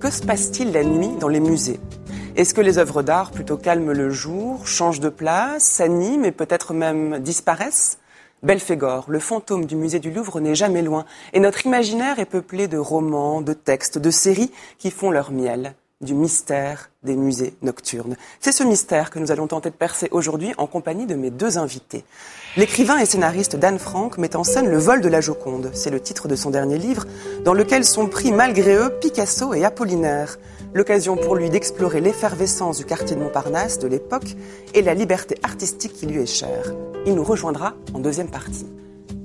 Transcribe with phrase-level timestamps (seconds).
[0.00, 1.78] Que se passe-t-il la nuit dans les musées?
[2.34, 6.74] Est-ce que les œuvres d'art plutôt calment le jour, changent de place, s'animent et peut-être
[6.74, 7.98] même disparaissent?
[8.42, 12.66] Belphégor, le fantôme du musée du Louvre n'est jamais loin et notre imaginaire est peuplé
[12.66, 18.16] de romans, de textes, de séries qui font leur miel du mystère des musées nocturnes.
[18.38, 21.58] C'est ce mystère que nous allons tenter de percer aujourd'hui en compagnie de mes deux
[21.58, 22.04] invités.
[22.56, 25.72] L'écrivain et scénariste Dan Frank met en scène Le vol de la Joconde.
[25.74, 27.04] C'est le titre de son dernier livre,
[27.44, 30.38] dans lequel sont pris malgré eux Picasso et Apollinaire.
[30.72, 34.36] L'occasion pour lui d'explorer l'effervescence du quartier de Montparnasse de l'époque
[34.74, 36.74] et la liberté artistique qui lui est chère.
[37.06, 38.66] Il nous rejoindra en deuxième partie.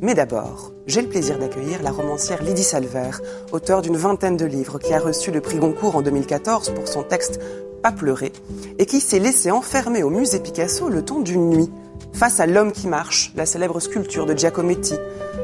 [0.03, 3.11] Mais d'abord, j'ai le plaisir d'accueillir la romancière Lydie Salver,
[3.53, 7.03] auteure d'une vingtaine de livres, qui a reçu le prix Goncourt en 2014 pour son
[7.03, 7.39] texte
[7.81, 8.33] Pas pleurer,
[8.79, 11.71] et qui s'est laissé enfermer au musée Picasso le temps d'une nuit,
[12.11, 14.95] face à L'homme qui marche, la célèbre sculpture de Giacometti.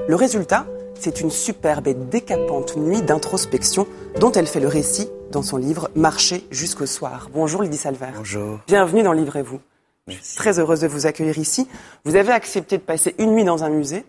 [0.10, 0.66] Le résultat,
[1.00, 3.88] c'est une superbe et décapante nuit d'introspection
[4.20, 7.30] dont elle fait le récit dans son livre Marcher jusqu'au soir.
[7.34, 8.12] Bonjour Lydie Salver.
[8.14, 8.60] Bonjour.
[8.68, 9.62] Bienvenue dans Livrez-vous.
[10.10, 11.66] Je suis très heureuse de vous accueillir ici.
[12.04, 14.04] Vous avez accepté de passer une nuit dans un musée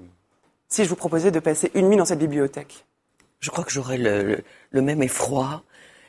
[0.71, 2.87] si je vous proposais de passer une nuit dans cette bibliothèque?
[3.41, 5.63] Je crois que j'aurais le, même effroi.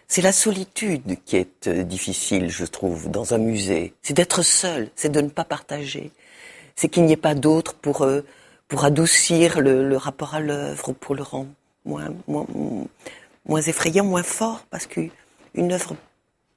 [0.08, 3.94] C'est la solitude qui est euh, difficile, je trouve, dans un musée.
[4.02, 6.12] C'est d'être seul, c'est de ne pas partager.
[6.76, 8.22] C'est qu'il n'y ait pas d'autre pour, euh,
[8.84, 11.50] adoucir le, rapport à l'œuvre ou pour le rendre
[11.86, 15.12] moins, effrayant, moins fort, parce qu'une
[15.72, 15.96] œuvre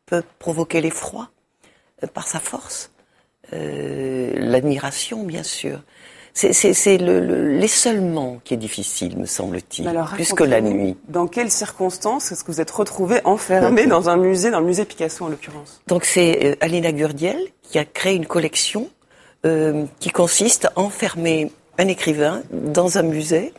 [0.06, 1.30] peut provoquer l'effroi
[2.02, 2.91] euh, par sa force.
[3.52, 5.80] L'admiration, bien sûr
[6.34, 10.96] c'est l'essolement qui est difficile, me semble-t-il, plus que la nuit.
[11.08, 14.84] Dans quelles circonstances est-ce que vous êtes retrouvé enfermé dans un musée, dans le musée
[14.84, 15.80] Picasso en l'occurrence?
[15.86, 18.89] Donc c'est euh, Alina Gurdiel qui a créé une collection
[19.46, 23.55] euh, qui consiste à enfermer un écrivain dans un musée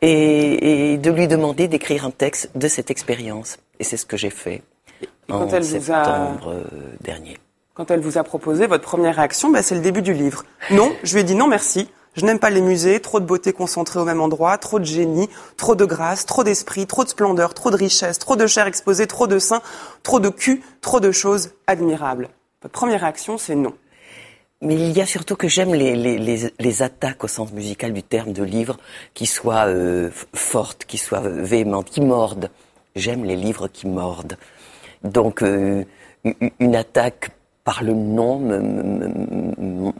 [0.00, 3.58] et, et de lui demander d'écrire un texte de cette expérience.
[3.80, 4.62] Et c'est ce que j'ai fait
[5.02, 6.50] et en septembre a...
[6.50, 6.64] Euh,
[7.02, 7.36] dernier
[7.74, 10.42] quand elle vous a proposé votre première réaction, bah, c'est le début du livre.
[10.72, 11.88] Non, je lui ai dit non merci.
[12.18, 15.28] Je n'aime pas les musées, trop de beauté concentrée au même endroit, trop de génie,
[15.56, 19.06] trop de grâce, trop d'esprit, trop de splendeur, trop de richesse, trop de chair exposée,
[19.06, 19.62] trop de seins,
[20.02, 22.28] trop de cul, trop de choses admirables.
[22.60, 23.72] Votre première réaction, c'est non.
[24.62, 28.02] Mais il y a surtout que j'aime les, les, les, attaques au sens musical du
[28.02, 28.78] terme de livre
[29.14, 32.50] qui soient euh, fortes, qui soient véhémentes, qui mordent.
[32.96, 34.36] J'aime les livres qui mordent.
[35.04, 35.84] Donc euh,
[36.58, 37.30] une attaque
[37.68, 38.38] par le nom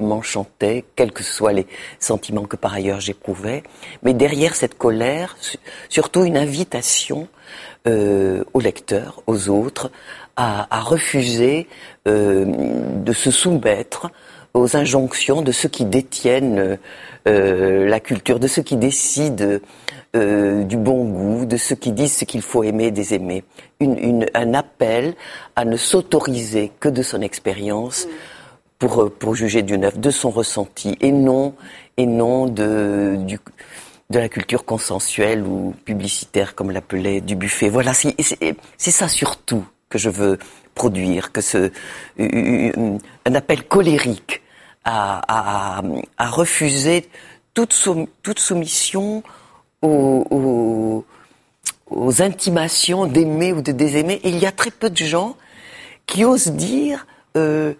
[0.00, 1.66] m'enchantait, quels que soient les
[1.98, 3.62] sentiments que par ailleurs j'éprouvais.
[4.02, 5.36] Mais derrière cette colère,
[5.90, 7.28] surtout une invitation
[7.86, 9.90] euh, aux lecteurs, aux autres,
[10.36, 11.66] à, refuser
[12.06, 12.46] euh,
[13.04, 14.10] de se soumettre
[14.54, 16.78] aux injonctions de ceux qui détiennent
[17.28, 19.58] euh, la culture, de ceux qui décident
[20.16, 23.44] euh, du bon goût, de ceux qui disent ce qu'il faut aimer des aimer.
[23.80, 25.14] Une, une, un appel
[25.56, 28.08] à ne s'autoriser que de son expérience
[28.78, 31.54] pour, euh, pour juger d'une œuvre, de son ressenti, et non,
[31.96, 33.38] et non de, du,
[34.10, 37.68] de la culture consensuelle ou publicitaire, comme l'appelait Dubuffet.
[37.68, 40.38] Voilà, c'est ça surtout que je veux
[40.74, 41.70] produire, que ce,
[42.18, 44.42] un appel colérique
[44.84, 45.20] à,
[45.78, 45.82] à,
[46.16, 47.08] à refuser
[47.52, 49.22] toute, soum, toute soumission
[49.82, 51.04] aux,
[52.20, 54.20] intimations d'aimer ou de désaimer.
[54.24, 55.36] Il y a très peu de gens
[56.06, 57.06] qui osent dire
[57.36, 57.74] euh,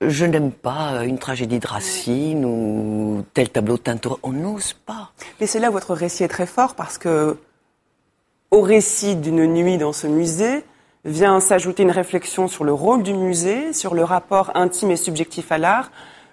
[0.00, 4.08] je n'aime pas une tragédie de Racine ou tel tableau de.
[4.22, 5.12] On n'ose pas.
[5.40, 7.38] Mais c'est là où votre récit est très fort parce que
[8.50, 10.64] au récit d'une nuit dans ce musée
[11.04, 15.50] vient s'ajouter une réflexion sur le rôle du musée, sur le rapport intime et subjectif
[15.52, 15.90] à l'art,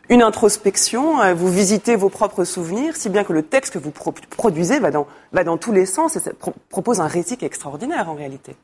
[0.10, 3.92] une introspection, euh, vous visitez vos propres souvenirs, si bien que le texte que vous
[3.92, 6.22] pro produisez va dans, tous les sens et
[6.70, 8.56] propose un récit extraordinaire en réalité.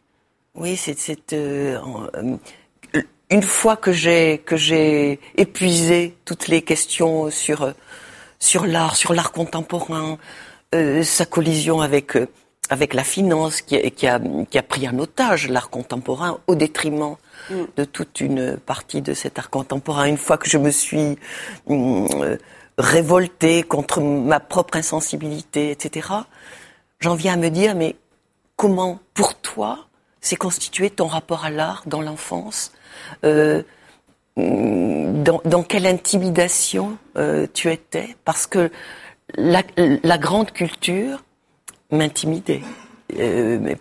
[0.55, 1.79] Oui, c'est euh,
[2.95, 7.73] euh, une fois que j'ai épuisé toutes les questions sur
[8.65, 10.17] l'art, sur l'art contemporain,
[11.03, 12.13] sa collision avec
[12.93, 13.77] la finance qui,
[14.07, 14.19] a,
[14.49, 17.15] qui a pris en otage l'art contemporain au détriment
[17.49, 17.65] mm.
[17.77, 20.05] de toute une partie de cet art contemporain.
[20.05, 21.17] Une fois que je me suis
[21.69, 22.37] euh,
[22.77, 26.09] révoltée contre ma propre insensibilité, etc.,
[26.99, 27.95] j'en viens à me dire, mais
[28.55, 29.87] comment, pour toi,
[30.21, 32.73] s'est constitué ton rapport à l'art dans l'enfance
[33.23, 33.63] euh,
[34.35, 38.15] dans, dans, quelle intimidation euh, tu étais?
[38.23, 38.71] Parce que
[39.35, 39.63] la,
[40.17, 41.23] grande culture
[41.91, 42.61] m'intimidait.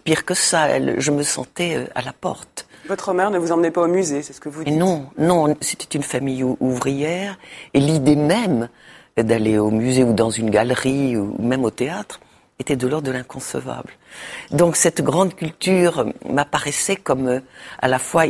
[0.05, 2.68] Pire que ça, je me sentais à la porte.
[2.89, 5.55] Votre mère ne vous emmenait pas au musée, c'est ce que vous dites Non, non,
[5.61, 7.39] c'était une famille ouvrière
[7.75, 8.71] et l'idée même
[9.17, 12.19] d'aller au musée ou dans une galerie ou même au théâtre
[12.59, 13.93] était de l'ordre de l'inconcevable.
[14.53, 17.41] Donc cette grande culture m'apparaissait comme euh,
[17.79, 18.25] à la fois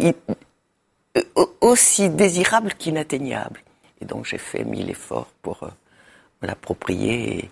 [1.60, 3.62] aussi désirable qu'inatteignable.
[4.00, 5.70] Et donc j'ai fait mille efforts pour
[6.42, 7.50] me l'approprier et,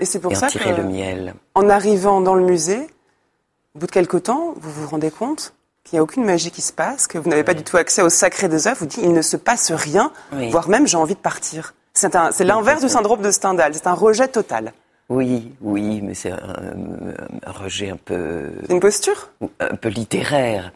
[0.00, 1.34] et c'est pour ça en tirer le miel.
[1.54, 2.88] En arrivant dans le musée,
[3.74, 5.54] au bout de quelques temps, vous vous rendez compte
[5.88, 8.02] qu'il n'y a aucune magie qui se passe, que vous n'avez pas du tout accès
[8.02, 8.78] au sacré des œuvres.
[8.80, 10.12] Vous dites, il ne se passe rien,
[10.50, 11.74] voire même j'ai envie de partir.
[11.94, 13.74] C'est l'inverse du syndrome de Stendhal.
[13.74, 14.72] C'est un rejet total.
[15.08, 16.38] Oui, oui, mais c'est un,
[17.46, 18.50] rejet un peu.
[18.68, 19.30] Une posture?
[19.58, 20.72] Un peu littéraire.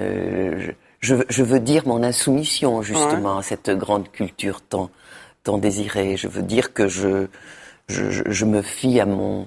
[0.00, 4.90] Euh, je, je, veux dire mon insoumission justement à cette grande culture tant,
[5.44, 6.16] tant désirée.
[6.16, 7.28] Je veux dire que je,
[7.88, 9.46] je, je me fie à mon,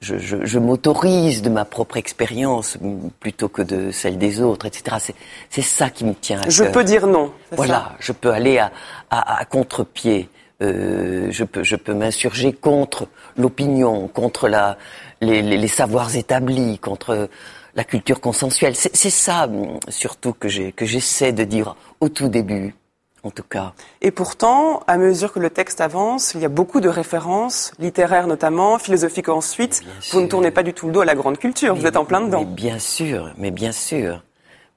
[0.00, 2.78] je, je, je m'autorise de ma propre expérience
[3.20, 5.14] plutôt que de celle des autres, etc.
[5.50, 7.32] C'est ça qui me tient à Je peux dire non.
[7.52, 8.70] Voilà, je peux aller à,
[9.10, 10.28] à, à contre-pied.
[10.60, 13.06] Euh, je peux, je peux m'insurger contre
[13.36, 14.76] l'opinion, contre la,
[15.20, 17.28] les, les, les, savoirs établis, contre
[17.76, 18.74] la culture consensuelle.
[18.74, 19.48] C'est ça
[19.88, 22.74] surtout que j'essaie de dire au tout début
[23.22, 23.72] en tout cas.
[24.00, 28.26] Et pourtant, à mesure que le texte avance, il y a beaucoup de références, littéraires
[28.26, 29.82] notamment, philosophiques ensuite.
[30.12, 32.04] vous ne tournez pas du tout le dos à la grande culture, vous êtes en
[32.04, 32.44] plein dedans.
[32.44, 34.22] bien sûr, mais bien sûr.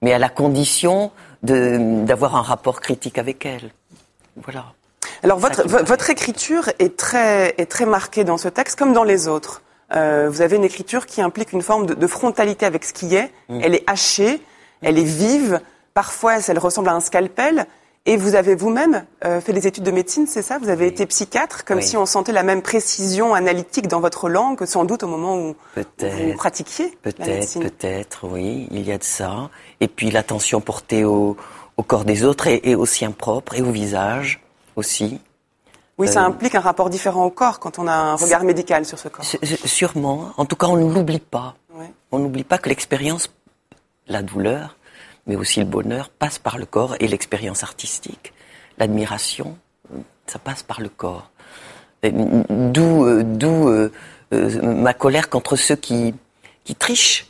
[0.01, 1.11] Mais à la condition
[1.43, 3.71] d'avoir un rapport critique avec elle.
[4.37, 4.65] Voilà.
[5.23, 9.27] Alors votre, votre écriture est très, est très marquée dans ce texte comme dans les
[9.27, 9.61] autres.
[9.93, 13.31] Euh, vous avez une écriture qui implique une forme de, frontalité avec ce qui est.
[13.49, 13.59] Mm.
[13.63, 14.41] Elle est hachée,
[14.81, 15.59] elle est vive.
[15.93, 17.65] Parfois, elle ressemble à un scalpel.
[18.07, 20.57] Et vous avez vous-même euh, fait des études de médecine, c'est ça?
[20.57, 24.65] Vous avez été psychiatre, comme si on sentait la même précision analytique dans votre langue
[24.65, 29.51] sans doute au moment où vous pratiquiez Peut-être, peut-être, oui, il y a de ça.
[29.81, 31.37] Et puis l'attention portée au,
[31.77, 34.41] au corps des autres et, et, au sien propre et au visage
[34.75, 35.19] aussi.
[35.99, 38.83] Oui, ça euh, implique un rapport différent au corps quand on a un regard médical
[38.83, 39.23] sur ce corps.
[39.65, 40.31] Sûrement.
[40.37, 41.55] En tout cas, on ne l'oublie pas.
[42.11, 43.31] On n'oublie pas que l'expérience,
[44.07, 44.75] la douleur,
[45.27, 48.33] mais aussi le bonheur passe par le corps et l'expérience artistique.
[48.77, 49.57] L'admiration,
[50.27, 51.29] ça passe par le corps.
[52.03, 53.91] D'où euh, d'où euh,
[54.33, 56.15] euh, ma colère contre ceux qui,
[56.63, 57.27] qui trichent,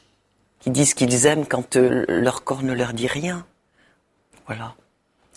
[0.59, 3.45] qui disent qu'ils aiment quand leur corps ne leur dit rien.
[4.45, 4.75] Voilà.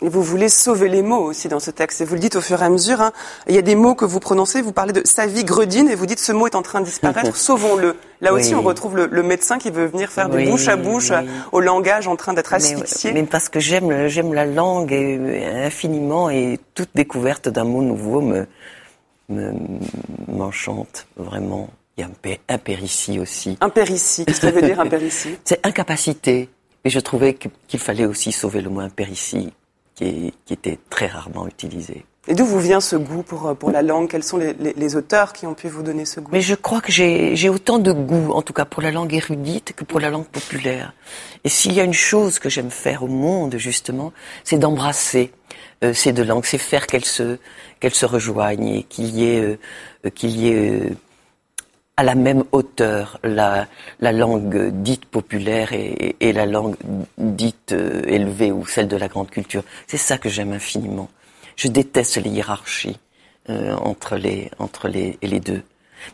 [0.03, 2.01] Et vous voulez sauver les mots aussi dans ce texte.
[2.01, 3.01] Et vous le dites au fur et à mesure.
[3.01, 3.13] Hein.
[3.49, 4.61] Il y a des mots que vous prononcez.
[4.61, 6.87] Vous parlez de sa vie gredine et vous dites ce mot est en train de
[6.87, 7.37] disparaître.
[7.37, 7.97] Sauvons-le.
[8.21, 11.13] Là aussi, on retrouve le, médecin qui veut venir faire du bouche à bouche
[11.53, 13.13] au langage en train d'être asphyxié.
[13.13, 18.21] Mais, parce que j'aime j'aime la langue et, infiniment et toute découverte d'un mot nouveau
[18.21, 18.47] me
[20.29, 21.71] m'enchante vraiment.
[21.97, 23.57] Il y a un impéritie aussi.
[23.61, 24.25] Impéritie.
[24.25, 26.49] Qu'est-ce que ça veut dire impéritie C'est incapacité.
[26.85, 29.53] Et je trouvais qu'il fallait aussi sauver le mot impéritie
[29.95, 32.05] qui, était très rarement utilisé.
[32.27, 34.09] Et d'où vous vient ce goût pour, pour la langue?
[34.09, 36.31] Quels sont les, les, auteurs qui ont pu vous donner ce goût?
[36.33, 39.75] Mais je crois que j'ai autant de goût, en tout cas pour la langue érudite,
[39.77, 40.95] que pour la langue populaire.
[41.45, 45.33] Et s'il y a une chose que j'aime faire au monde, justement, c'est d'embrasser
[45.85, 47.39] euh, ces deux langues, c'est faire qu'elles se,
[47.81, 49.59] qu'elles se rejoignent et qu'il y ait,
[50.05, 50.91] euh, qu'il y ait euh,
[51.97, 53.67] à la même hauteur la,
[54.01, 56.77] la langue dite populaire et, et la langue
[57.19, 59.63] dite euh, élevée ou celle de la grande culture.
[59.87, 61.09] C'est ça que j'aime infiniment.
[61.57, 62.99] Je déteste les hiérarchies
[63.49, 65.63] euh, entre, les, entre les, les deux.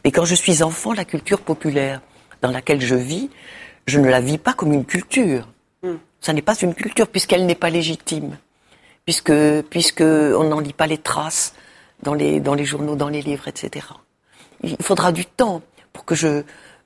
[0.04, 2.02] Mais quand je suis enfant, la culture populaire
[2.42, 3.30] dans laquelle je vis,
[3.86, 5.48] je ne la vis pas comme une culture.
[5.82, 5.96] Hmm.
[6.20, 8.36] Ça n'est pas une culture puisqu'elle n'est pas légitime,
[9.06, 9.32] puisque
[9.70, 11.54] puisque on n'en lit pas les traces
[12.02, 13.86] dans les dans les journaux, dans les livres, etc.
[14.62, 15.62] Il faudra du temps
[15.92, 16.42] pour que je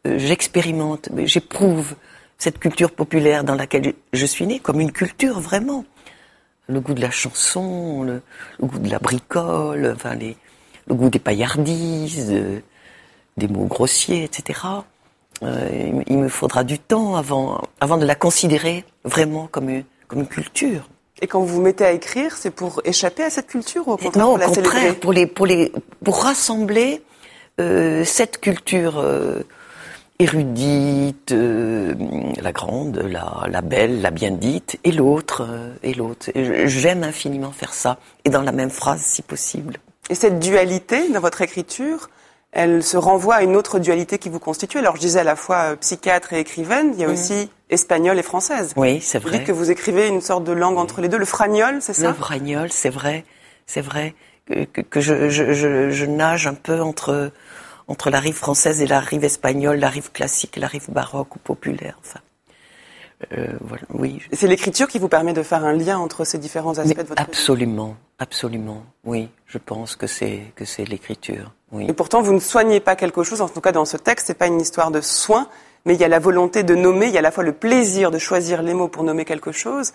[0.06, 1.94] euh, j'expérimente, j'éprouve
[2.36, 5.84] cette culture populaire dans laquelle je suis née comme une culture vraiment.
[6.66, 8.22] Le goût de la chanson, le,
[8.60, 10.36] goût de la bricole, enfin les,
[10.86, 12.60] le goût des paillardises, euh,
[13.36, 14.60] des mots grossiers, etc.
[15.42, 20.20] Euh, il, me faudra du temps avant, avant de la considérer vraiment comme une, comme
[20.20, 20.88] une culture.
[21.22, 23.96] Et quand vous vous mettez à écrire, c'est pour échapper à cette culture ou au
[23.96, 27.02] contraire Non, au contraire, pour, les, pour, les, pour rassembler
[27.58, 29.42] cette culture euh,
[30.18, 31.94] érudite, euh,
[32.40, 35.46] la grande, la, la, belle, la bien dite, et l'autre,
[35.82, 36.30] et l'autre.
[36.34, 39.76] J'aime infiniment faire ça, et dans la même phrase si possible.
[40.10, 42.10] Et cette dualité dans votre écriture,
[42.52, 44.78] elle se renvoie à une autre dualité qui vous constitue.
[44.78, 47.12] Alors je disais à la fois psychiatre et écrivaine, il y a mm.
[47.12, 48.72] aussi espagnole et française.
[48.76, 49.38] Oui, c'est Vous vrai.
[49.38, 52.08] dites que vous écrivez une sorte de langue entre les deux, le fragnol, c'est ça?
[52.08, 53.24] Le vragnol, c'est vrai,
[53.66, 54.14] c'est vrai
[54.46, 57.32] que, que- que je, je, je, je nage un peu entre
[57.88, 61.38] entre la rive française et la rive espagnole, la rive classique la rive baroque ou
[61.38, 61.98] populaire.
[62.04, 62.20] Enfin,
[63.32, 64.20] euh, voilà, oui.
[64.32, 67.08] C'est l'écriture qui vous permet de faire un lien entre ces différents aspects Mais de
[67.08, 67.28] votre vie.
[67.28, 68.82] absolument, absolument.
[69.04, 71.52] Oui, je pense que c'est que c'est l'écriture.
[71.72, 71.86] Oui.
[71.88, 74.34] Et pourtant, vous ne soignez pas quelque chose, en tout cas dans ce texte, c'est
[74.34, 75.48] pas une histoire de soin,
[75.84, 77.52] mais il y a la volonté de nommer, il y a à la fois le
[77.52, 79.92] plaisir de choisir les mots pour nommer quelque chose,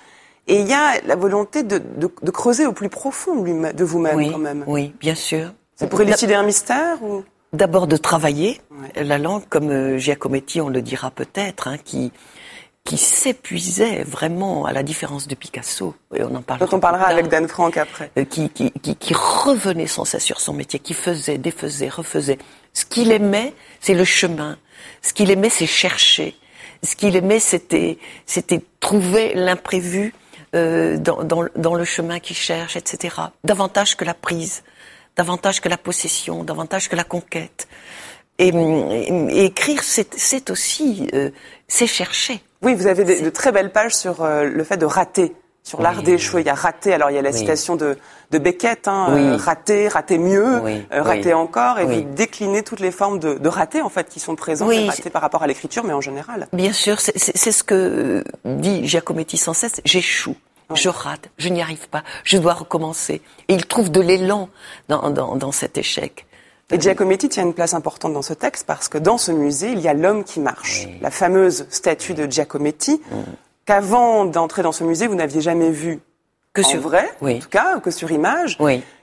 [0.48, 4.16] et il y a la volonté de, de- de creuser au plus profond de vous-même
[4.16, 4.64] oui, quand même.
[4.68, 5.54] oui, bien sûr.
[5.76, 7.24] C'est pour élucider un mystère ou?
[7.54, 9.04] D'abord de travailler Ouais.
[9.04, 12.12] la langue, comme euh, Giacometti, on le dira peut-être, hein, qui
[12.86, 15.94] qui s'épuisait vraiment à la différence de Picasso.
[16.16, 16.66] Et on en parlera.
[16.66, 18.10] dont on parlera avec Dan Frank après.
[18.18, 22.40] Euh, qui, qui, qui, qui revenait sans cesse sur son métier, qui faisait, défaisait, refaisait.
[22.74, 24.58] Ce qu'il aimait, c'est le chemin.
[25.04, 26.36] Ce qu'il aimait, c'est chercher.
[26.82, 30.14] Ce qu'il aimait, c'était, c'était trouver l'imprévu
[30.56, 33.16] euh, dans, dans, dans le chemin qu'il cherche, etc.
[33.44, 34.64] Davantage que la prise,
[35.16, 37.68] davantage que la possession, davantage que la conquête.
[38.38, 41.30] Et, et- écrire, c'est, aussi, euh,
[41.68, 42.42] c'est chercher.
[42.62, 46.04] Oui, vous avez de très belles pages sur euh, le fait de rater, sur l'art
[46.04, 46.42] d'échouer.
[46.42, 47.38] Il y a rater, alors il y a la Oui.
[47.38, 47.98] citation de,
[48.32, 49.20] de Beckett, hein, Oui.
[49.22, 53.34] euh, rater, rater mieux, Oui, euh, rater encore, et vous déclinez toutes les formes de,
[53.34, 56.48] de rater en fait qui sont présentes, rater par rapport à l'écriture, mais en général.
[56.54, 59.82] Bien sûr, c'est ce que euh, dit Giacometti sans cesse.
[59.84, 60.36] J'échoue,
[60.74, 63.22] je rate, je n'y arrive pas, je dois recommencer.
[63.48, 64.50] Et il trouve de l'élan
[64.88, 66.26] dans, dans, dans cet échec.
[66.72, 69.80] Et Giacometti tient une place importante dans ce texte parce que dans ce musée, il
[69.80, 73.02] y a l'homme qui marche, la fameuse statue de Giacometti,
[73.66, 76.00] qu'avant d'entrer dans ce musée, vous n'aviez jamais vu
[76.54, 77.38] Que en sur vrai, Oui.
[77.38, 78.58] en tout cas, que sur image.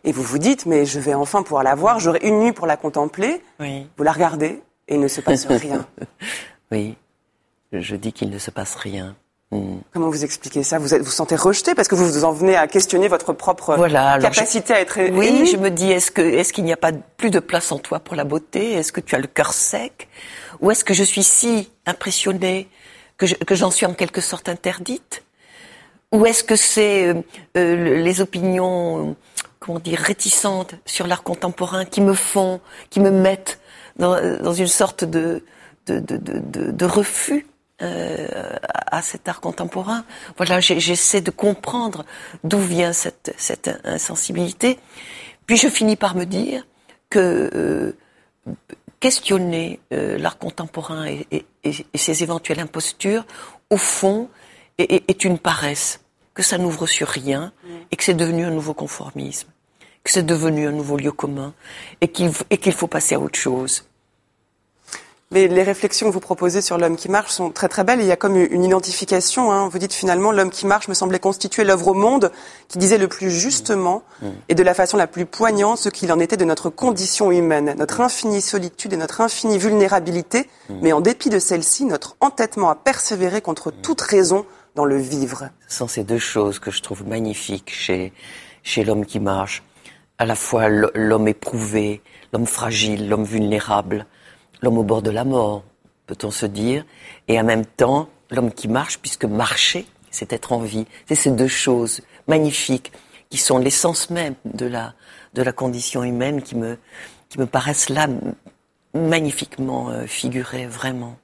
[0.04, 2.68] Et vous vous dites, mais je vais enfin pouvoir la voir, j'aurai une nuit pour
[2.68, 3.42] la contempler.
[3.58, 5.84] Vous la regardez et il ne se passe rien.
[6.70, 6.96] Oui.
[7.72, 9.16] Je dis qu'il ne se passe rien.
[9.52, 9.76] Hmm.
[9.92, 10.78] Comment vous expliquez ça?
[10.78, 13.76] Vous êtes, vous sentez rejeté parce que vous vous en venez à questionner votre propre
[13.76, 16.72] Voilà, alors je- capacité à être Oui, je me dis, est-ce que, est-ce qu'il n'y
[16.72, 18.72] a pas plus de place en toi pour la beauté?
[18.72, 20.08] Est-ce que tu as le cœur sec?
[20.60, 22.68] Ou est-ce que je suis si impressionnée
[23.18, 25.22] que, je- que j'en suis en quelque sorte interdite?
[26.12, 27.14] Ou est-ce que c'est euh,
[27.56, 29.12] euh, le- les opinions, euh,
[29.60, 32.60] comment dire, réticentes sur l'art contemporain qui me font,
[32.90, 33.60] qui me mettent
[33.96, 35.44] dans, dans une sorte de,
[35.86, 37.46] de, de, de, de- de refus?
[37.82, 38.56] Euh,
[38.90, 40.04] à cet art contemporain.
[40.36, 42.04] Voilà, j'essaie de comprendre
[42.44, 44.78] d'où vient cette, cette insensibilité.
[45.46, 46.66] Puis je finis par me dire
[47.10, 47.92] que euh,
[49.00, 53.24] questionner euh, l'art contemporain et, et- et- et ses éventuelles impostures,
[53.70, 54.28] au fond,
[54.78, 56.00] est, une paresse,
[56.34, 57.52] que ça n'ouvre sur rien
[57.90, 59.48] et que c'est devenu un nouveau conformisme,
[60.04, 61.54] que c'est devenu un nouveau lieu commun
[62.02, 63.84] et qu'il f- et qu'il faut passer à autre chose.
[65.32, 68.00] Mais les réflexions que vous proposez sur l'homme qui marche sont très très belles.
[68.00, 69.50] Il y a comme une identification.
[69.50, 69.68] Hein.
[69.68, 72.30] Vous dites finalement l'homme qui marche me semblait constituer l'œuvre au monde
[72.68, 74.04] qui disait le plus justement
[74.48, 77.74] et de la façon la plus poignante ce qu'il en était de notre condition humaine,
[77.76, 80.48] notre infinie solitude et notre infinie vulnérabilité,
[80.80, 85.48] mais en dépit de celle-ci, notre entêtement à persévérer contre toute raison dans le vivre.
[85.66, 88.12] Ce sont ces deux choses que je trouve magnifiques chez,
[88.62, 89.64] chez l'homme qui marche.
[90.18, 92.00] À la fois l'homme éprouvé,
[92.32, 94.06] l'homme fragile, l'homme vulnérable,
[94.62, 95.62] l'homme au bord de la mort,
[96.06, 96.84] peut-on se dire,
[97.28, 100.86] et en même temps l'homme qui marche, puisque marcher, c'est être en vie.
[101.08, 102.92] C'est ces deux choses magnifiques
[103.30, 104.94] qui sont l'essence même de la,
[105.34, 106.78] de la condition humaine qui me,
[107.28, 108.06] qui me paraissent là
[108.94, 111.16] magnifiquement euh, figurées, vraiment.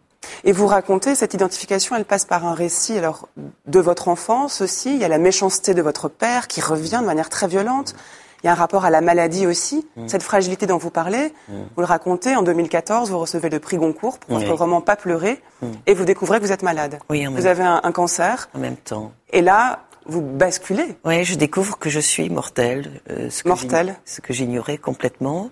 [0.44, 3.28] Et vous racontez, cette identification, elle passe par un récit alors
[3.66, 4.94] de votre enfance aussi.
[4.94, 7.94] Il y a la méchanceté de votre père qui revient de manière très violente.
[8.42, 11.32] Il y a un rapport à la maladie aussi, cette fragilité dont vous parlez.
[11.48, 14.56] Vous le racontez, en 2014, vous recevez le prix Goncourt pour votre Oui.
[14.58, 15.40] roman Pas pleurer,
[15.86, 16.98] et vous découvrez que vous êtes malade.
[17.08, 19.12] Oui, en vous avez un, un cancer, En même temps.
[19.32, 20.96] et là, vous basculez.
[21.04, 23.00] Ouais, je découvre que je suis mortelle.
[23.10, 23.86] euh, ce que Mortelle.
[23.86, 25.50] j'ign- Ce que j'ignorais complètement.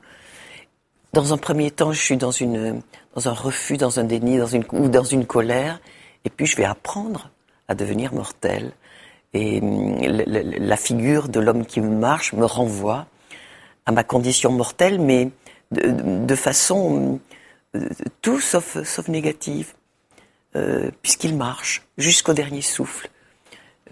[1.12, 2.82] Dans un premier temps, je suis dans une,
[3.14, 5.80] dans un refus, dans un déni, dans une, ou dans une colère.
[6.24, 7.30] Et puis, je vais apprendre
[7.68, 8.72] à devenir mortelle.
[9.32, 13.06] Et hum, la figure de l'homme qui marche me renvoie
[13.86, 15.30] à ma condition mortelle, mais
[15.70, 17.20] de, de façon
[17.76, 17.88] euh,
[18.22, 19.74] tout sauf, sauf négative,
[20.56, 23.08] euh, puisqu'il marche jusqu'au dernier souffle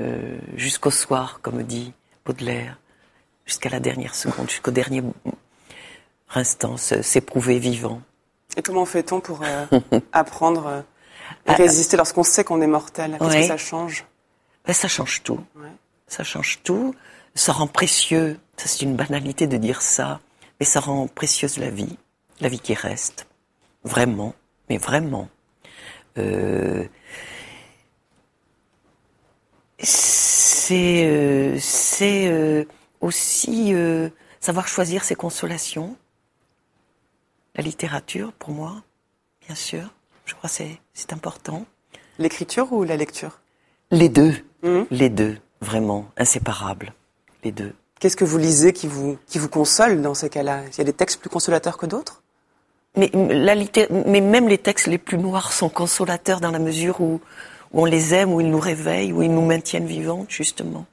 [0.01, 1.93] euh, jusqu'au soir, comme dit
[2.25, 2.79] Baudelaire,
[3.47, 5.03] jusqu'à la dernière seconde, jusqu'au dernier
[6.35, 8.01] instant, s'éprouver vivant.
[8.57, 9.67] Et comment fait-on pour euh,
[10.13, 10.81] apprendre euh,
[11.47, 13.17] et résister lorsqu'on sait qu'on est mortel?
[13.19, 13.41] Qu'est-ce Ouais.
[13.43, 14.05] que ça change?
[14.69, 15.43] Ben, ça change tout.
[15.57, 15.73] Ouais.
[16.09, 16.95] Ça change tout.
[17.35, 18.39] Ça rend précieux.
[18.59, 20.21] Ça, c'est une banalité de dire ça.
[20.61, 21.97] Mais ça rend précieuse la vie.
[22.41, 23.27] La vie qui reste.
[23.83, 24.35] Vraiment.
[24.69, 25.31] Mais vraiment.
[26.19, 26.87] Euh,
[29.79, 31.59] C'est euh,
[32.03, 32.65] euh,
[33.01, 33.73] aussi
[34.39, 35.97] savoir choisir ses consolations.
[37.55, 38.83] La littérature, pour moi,
[39.47, 39.95] bien sûr,
[40.27, 40.57] je crois que
[40.93, 41.65] c'est important.
[42.19, 43.41] L'écriture ou la lecture?
[43.91, 44.87] Les deux, Mhm.
[44.91, 46.93] les deux, vraiment inséparables,
[47.45, 47.73] les deux.
[48.01, 50.63] Qu'est-ce que vous lisez qui vous, qui vous console dans ces cas-là?
[50.73, 52.23] Il y a des textes plus consolateurs que d'autres?
[52.97, 57.01] Mais, la litté- mais même les textes les plus noirs sont consolateurs dans la mesure
[57.01, 57.21] où,
[57.73, 60.87] où on les aime, où ils nous réveillent, où ils nous maintiennent vivantes, justement.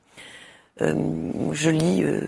[0.82, 0.94] Euh,
[1.52, 2.22] je lis euh,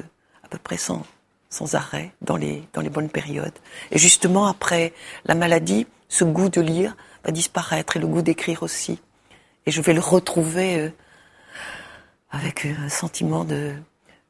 [0.44, 1.04] à peu près sans,
[1.50, 3.54] sans arrêt dans les, dans les bonnes périodes.
[3.92, 4.94] Et justement, après
[5.26, 9.00] la maladie, ce goût de lire va disparaître et le goût d'écrire aussi.
[9.66, 10.90] Et je vais le retrouver euh,
[12.32, 13.74] avec un sentiment de,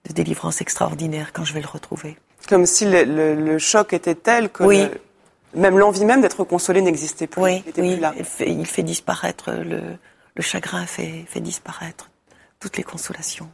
[0.07, 2.17] de délivrance extraordinaire quand je vais le retrouver.
[2.47, 4.83] Comme si le, le- le choc était tel que Oui.
[4.83, 5.01] le-
[5.59, 7.41] même l'envie même d'être consolé n'existait plus.
[7.41, 8.13] Oui, n'était oui, plus là.
[8.17, 9.81] Il, fait, il fait disparaître le,
[10.41, 12.09] chagrin, fait, fait disparaître
[12.59, 13.49] toutes les consolations.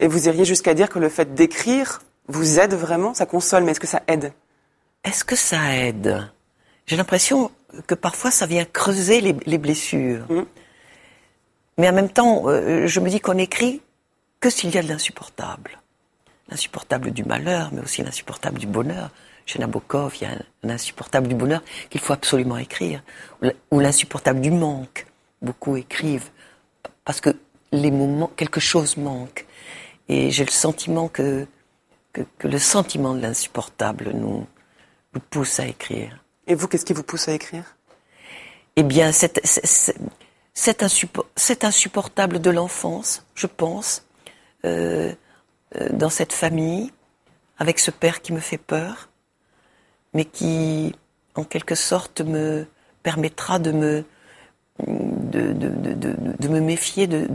[0.00, 3.14] Et vous iriez jusqu'à dire que le fait d'écrire vous aide vraiment?
[3.14, 4.32] Ça console, mais est-ce que ça aide?
[5.04, 6.28] Est-ce que ça aide?
[6.86, 7.50] J'ai l'impression
[7.86, 10.24] que parfois ça vient creuser les, les blessures.
[10.30, 10.46] Mhm.
[11.78, 13.80] Mais en même temps, euh, je me dis qu'on écrit
[14.40, 15.78] que s'il y a de l'insupportable.
[16.48, 19.10] L'insupportable du malheur, mais aussi l'insupportable du bonheur.
[19.46, 23.02] Chez Nabokov, il y a un, un insupportable du bonheur qu'il faut absolument écrire.
[23.70, 25.06] Ou l'insupportable du manque.
[25.40, 26.28] Beaucoup écrivent
[27.04, 27.30] parce que
[27.72, 29.46] les moments, quelque chose manque.
[30.08, 31.46] Et j'ai le sentiment que,
[32.12, 34.46] que, que le sentiment de l'insupportable nous,
[35.14, 36.18] nous pousse à écrire.
[36.46, 37.64] Et vous, qu'est-ce qui vous pousse à écrire?
[38.76, 39.98] Eh bien, cet, cet- cet-
[40.58, 44.04] cet insupportable de l'enfance, je pense,
[44.64, 45.12] euh,
[45.76, 46.92] euh, dans cette famille,
[47.58, 49.08] avec ce père qui me fait peur,
[50.14, 50.94] mais qui,
[51.36, 52.66] en quelque sorte, me
[53.04, 54.04] permettra de me
[54.86, 57.26] de, de, de, de, me méfier de,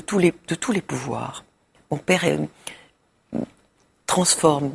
[0.00, 1.44] tous les, de tous les pouvoirs.
[1.90, 3.38] Mon père euh,
[4.06, 4.74] transforme,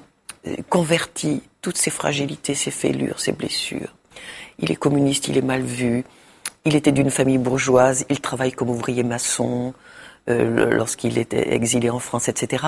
[0.70, 3.96] convertit toutes ses fragilités, ses fêlures, ses blessures.
[4.60, 6.04] Il est communiste, il est mal vu.
[6.66, 9.74] Il était d'une famille bourgeoise, il travaille comme ouvrier maçon
[10.30, 12.66] euh, lorsqu'il était exilé en France, etc.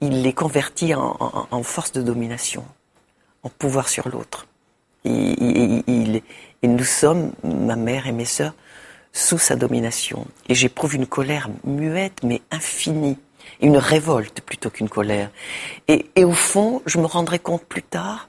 [0.00, 2.64] Il les convertit en, force de domination,
[3.42, 4.46] en pouvoir sur l'autre.
[5.04, 6.22] Il-
[6.62, 8.52] et nous sommes, ma mère et mes sœurs,
[9.12, 10.26] sous sa domination.
[10.48, 13.16] Et j'éprouve une colère muette mais infinie,
[13.62, 15.30] une révolte plutôt qu'une colère.
[15.88, 18.28] Et, et au fond, je me rendrai compte plus tard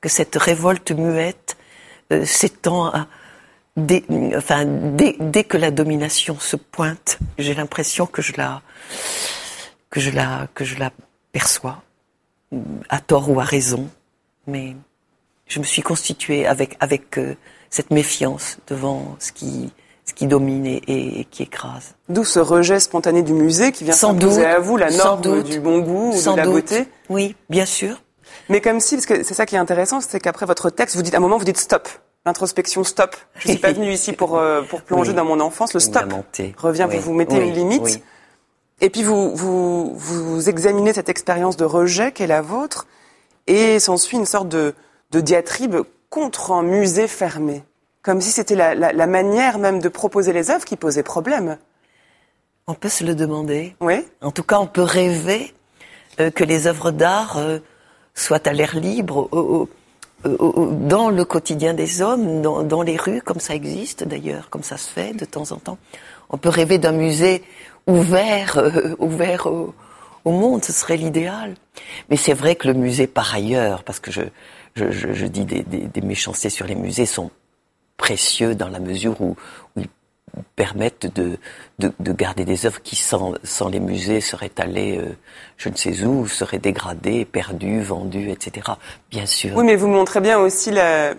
[0.00, 1.58] que cette révolte muette
[2.12, 3.06] euh, s'étend à,
[3.78, 4.04] dès,
[4.36, 8.60] enfin, dès, dès que la domination se pointe, j'ai l'impression que je la,
[9.90, 10.90] que je la, que je la
[11.32, 11.82] perçois,
[12.88, 13.88] à tort ou à raison,
[14.46, 14.74] mais
[15.46, 17.34] je me suis constituée avec, avec euh,
[17.70, 19.70] cette méfiance devant ce qui,
[20.04, 21.94] ce qui domine et, et- et qui écrase.
[22.08, 25.46] D'où ce rejet spontané du musée qui vient Sans s'imposer à vous, la norme doute,
[25.46, 26.54] du bon goût ou Sans de la doute.
[26.54, 28.02] beauté Oui, bien sûr.
[28.48, 31.02] Mais comme si, parce que c'est ça qui est intéressant, c'est qu'après votre texte, vous
[31.02, 31.88] dites, à un moment, vous dites stop.
[32.28, 33.16] L'introspection, stop.
[33.36, 35.16] Je suis pas venue ici pour, euh, pour plonger Oui.
[35.16, 35.72] dans mon enfance.
[35.72, 36.12] Le stop
[36.58, 37.80] revient, Oui, vous vous mettez oui, une limite.
[37.82, 38.02] oui.
[38.82, 42.86] Et puis vous, vous, vous examinez cette expérience de rejet qui est la vôtre,
[43.46, 44.74] et s'ensuit une sorte de,
[45.10, 45.76] de diatribe
[46.10, 47.64] contre un musée fermé.
[48.02, 51.56] Comme si c'était la, la, la manière même de proposer les œuvres qui posait problème.
[52.66, 53.74] On peut se le demander.
[53.80, 55.54] Oui En tout cas, on peut rêver
[56.20, 57.58] euh, que les œuvres d'art euh,
[58.14, 59.68] soient à l'air libre, au- au-
[60.24, 64.76] dans le quotidien des hommes, dans, dans les rues, comme ça existe d'ailleurs, comme ça
[64.76, 65.78] se fait de temps en temps.
[66.30, 67.42] On peut rêver d'un musée
[67.86, 69.74] ouvert, euh, ouvert au,
[70.24, 71.54] au monde, ce serait l'idéal.
[72.10, 74.22] Mais c'est vrai que le musée, par ailleurs, parce que je,
[74.74, 77.30] je, je, je dis des, des, des méchancetés sur les musées, sont
[77.96, 79.36] précieux dans la mesure où,
[79.76, 79.88] où ils
[80.56, 81.38] permettent de,
[81.78, 85.16] de, de garder des œuvres qui, sans, sans les musées, seraient allées euh,
[85.56, 88.72] je ne sais où, seraient dégradées, perdues, vendues, etc.
[89.10, 89.56] Bien sûr.
[89.56, 91.14] Oui, mais vous montrez bien aussi la,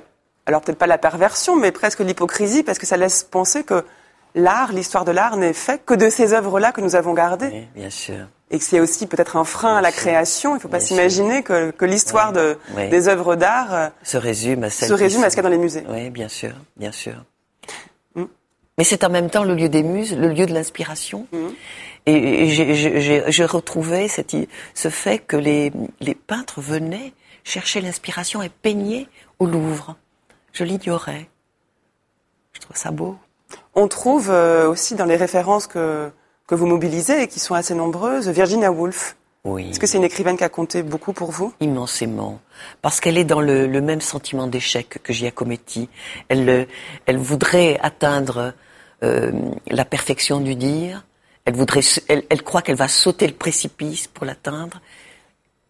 [0.46, 3.86] alors peut-être pas la perversion, mais presque l'hypocrisie, parce que ça laisse penser que
[4.36, 7.50] l'art, l'histoire de l'art n'est fait que de ces œuvres-là que nous avons gardées.
[7.52, 8.28] Oui, bien sûr.
[8.52, 10.02] Et que c'est aussi peut-être un frein à la sûr.
[10.02, 10.52] création.
[10.54, 12.90] Il ne faut pas s'imaginer que, que l'histoire de, Oui.
[12.90, 15.50] des œuvres d'art euh, Se résume à celle se résume à ce qu'il y a
[15.50, 15.84] dans les musées.
[15.88, 17.14] Oui, bien sûr, bien sûr.
[18.80, 21.28] Mais c'est en même temps le lieu des muses, le lieu de l'inspiration.
[22.06, 24.34] Et j'ai- retrouvé cette,
[24.74, 27.12] ce fait que les, les peintres venaient
[27.44, 29.08] chercher l'inspiration et peignaient
[29.40, 29.98] au Louvre.
[30.54, 31.28] Je l'ignorais.
[32.54, 33.18] Je trouve ça beau.
[33.76, 36.10] On trouve euh, aussi dans les références que,
[36.48, 39.18] que vous mobilisez et qui sont assez nombreuses, Virginia Woolf.
[39.44, 39.72] Oui.
[39.72, 41.54] Est-ce que c'est une écrivaine qui a compté beaucoup pour vous?
[41.60, 42.40] Immensément.
[42.82, 45.90] Parce qu'elle est dans le, le même sentiment d'échec que Giacometti.
[46.30, 46.66] Elle, euh,
[47.08, 48.54] elle voudrait atteindre
[49.04, 49.32] euh,
[49.68, 51.06] la perfection du dire.
[51.46, 54.82] Elle voudrait, elle, croit qu'elle va sauter le précipice pour l'atteindre,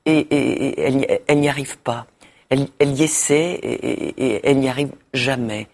[0.06, 0.82] et,
[1.28, 2.08] elle, n'y arrive pas.
[2.50, 5.68] Elle, y essaie et, elle n'y arrive jamais.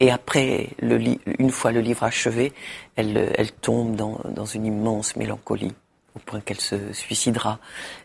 [0.00, 0.98] Et après, le,
[1.38, 2.52] une fois le livre achevé,
[2.96, 5.74] elle, elle tombe dans, dans une immense mélancolie,
[6.16, 7.60] au point qu'elle se suicidera.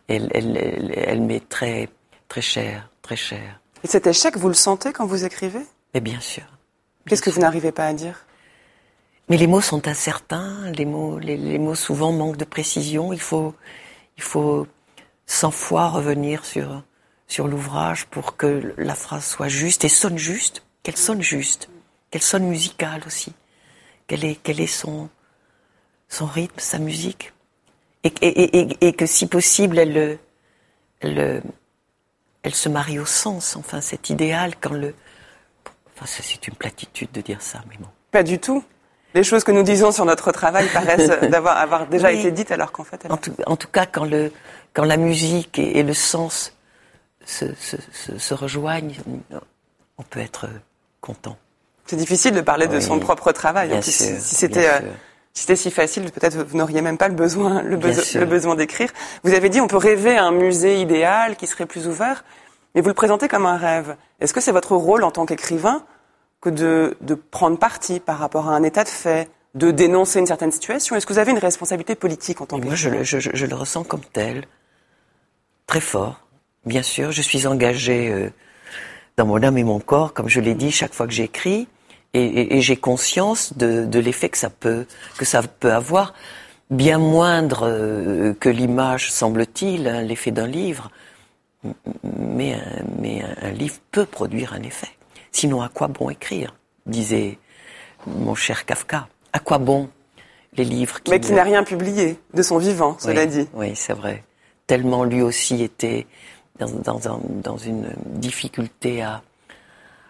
[0.08, 1.90] Elle, elle, met très,
[2.28, 3.62] très cher, très cher.
[3.84, 5.66] Et cet échec, vous le sentez quand vous écrivez?
[5.94, 6.44] Mais bien sûr.
[7.08, 8.27] Qu'est-ce que vous n'arrivez pas à dire?
[9.30, 10.72] Mais les mots sont incertains.
[10.72, 13.12] Les mots, les, mots souvent manquent de précision.
[13.14, 13.54] Il faut,
[14.18, 14.68] il faut
[15.26, 16.84] cent fois revenir sur
[17.30, 21.70] sur l'ouvrage pour que la phrase soit juste et sonne juste, qu'elle sonne juste,
[22.10, 23.34] qu'elle sonne musicale aussi,
[24.08, 25.10] qu'elle ait, quel est son
[26.08, 27.34] son rythme, sa musique,
[28.06, 30.20] et, et, et, et que si possible elle,
[31.02, 31.44] elle,
[32.44, 33.58] elle se marie au sens.
[33.58, 34.96] Enfin, cet idéal quand le
[36.00, 37.88] Enfin, c'est une platitude de dire ça, mais bon.
[38.12, 38.64] Pas du tout.
[39.18, 42.72] Les choses que nous disons sur notre travail paraissent d'avoir avoir déjà été dites alors
[42.72, 43.04] qu'en fait.
[43.10, 44.32] En, tout, en, tout, cas, quand, le,
[44.74, 46.54] quand la musique et, le sens
[47.26, 47.78] se, se,
[48.16, 48.94] se, rejoignent,
[49.98, 50.46] on peut être
[51.02, 51.36] content.
[51.88, 53.70] C'est difficile de parler de son propre travail.
[53.70, 54.82] Bien sûr, si c'était euh,
[55.34, 58.92] si c'était si facile, peut-être vous n'auriez même pas le besoin, le, le besoin d'écrire.
[59.24, 62.24] Vous avez dit on peut rêver un musée idéal qui serait plus ouvert.
[62.76, 63.96] Mais vous le présentez comme un rêve.
[64.20, 65.82] Est-ce que c'est votre rôle en tant qu'écrivain
[66.42, 70.28] que de, de, prendre parti par rapport à un état de fait, de dénoncer une
[70.28, 70.96] certaine situation?
[70.96, 73.56] Est-ce que vous avez une responsabilité politique en tant qu'écrivain Moi, je, je, je, le
[73.56, 74.46] ressens comme tel,
[75.66, 76.22] très fort.
[76.66, 78.30] Bien sûr, je suis engagé euh,
[79.18, 81.68] dans mon âme et mon corps, comme je l'ai dit chaque fois que j'écris,
[82.14, 84.86] et, et, et j'ai conscience de, de l'effet que ça peut
[85.18, 86.14] que ça peut avoir,
[86.70, 90.92] bien moindre euh, que l'image, semble-t-il, hein, l'effet d'un livre
[92.04, 94.90] mais, un, mais un, livre peut produire un effet.
[95.40, 96.56] Sinon, à quoi bon écrire
[96.88, 97.38] disait
[98.08, 99.08] mon cher Kafka?
[99.34, 99.88] À quoi bon
[100.54, 103.48] les livres qui Mais qui n'a rien publié de son vivant, cela dit.
[103.54, 104.24] Oui, c'est vrai.
[104.66, 106.08] Tellement lui aussi était
[106.58, 109.22] dans, dans, dans une difficulté à,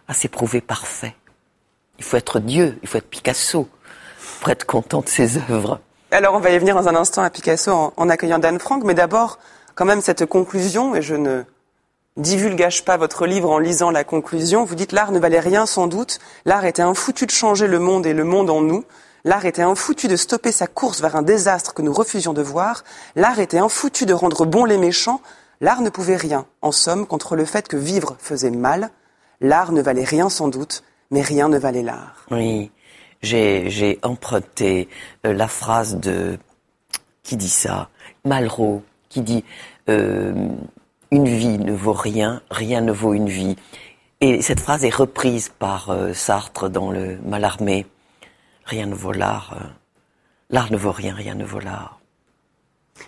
[0.08, 1.13] à s'éprouver parfait.
[1.98, 3.68] Il faut être Dieu, il faut être Picasso
[4.40, 5.82] pour être content de ses œuvres.
[6.12, 8.86] Alors on va y venir dans un instant à Picasso en, en accueillant Dan Frank,
[8.86, 9.40] mais d'abord
[9.76, 11.44] quand même cette conclusion, et je ne
[12.18, 15.88] divulgage pas votre livre en lisant la conclusion, vous dites l'art ne valait rien sans
[15.88, 18.84] doute, l'art était un foutu de changer le monde et le monde en nous,
[19.24, 22.42] l'art était un foutu de stopper sa course vers un désastre que nous refusions de
[22.42, 22.84] voir,
[23.16, 25.22] l'art était un foutu de rendre bons les méchants,
[25.62, 28.90] l'art ne pouvait rien, en somme, contre le fait que vivre faisait mal,
[29.40, 32.26] l'art ne valait rien sans doute, mais rien ne valait l'art.
[32.32, 32.72] Oui,
[33.22, 34.90] j'ai emprunté
[35.26, 36.38] euh, la phrase de...
[37.24, 37.90] Qui dit ça?
[38.24, 39.44] Malraux qui dit
[39.90, 40.34] euh,
[41.12, 43.56] une vie ne vaut rien, rien ne vaut une vie.
[44.22, 47.86] Et cette phrase est reprise par euh, Sartre dans le Malarmé.
[48.65, 49.56] Rien ne vaut l'art.
[49.60, 49.65] Euh,
[50.50, 52.00] l'art ne vaut rien, rien ne vaut l'art.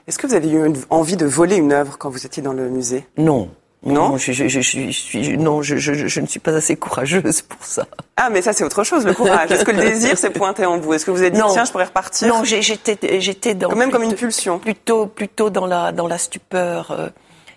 [0.07, 2.69] Est-ce que vous avez eu envie de voler une œuvre quand vous étiez dans le
[2.69, 3.07] musée?
[3.17, 3.49] Non.
[3.81, 7.87] Non, je, je, je, suis, non je, ne suis pas assez courageuse pour ça.
[8.17, 9.49] Ah, mais ça, c'est autre chose, le courage.
[9.51, 10.93] Est-ce que le désir s'est pointé en vous?
[10.93, 12.27] Est-ce que vous avez dit, tiens, je pourrais repartir?
[12.27, 13.73] Non, j'étais, j'étais dans.
[13.73, 14.59] Même comme une pulsion.
[14.59, 17.07] Plutôt, plutôt dans la, dans la stupeur euh,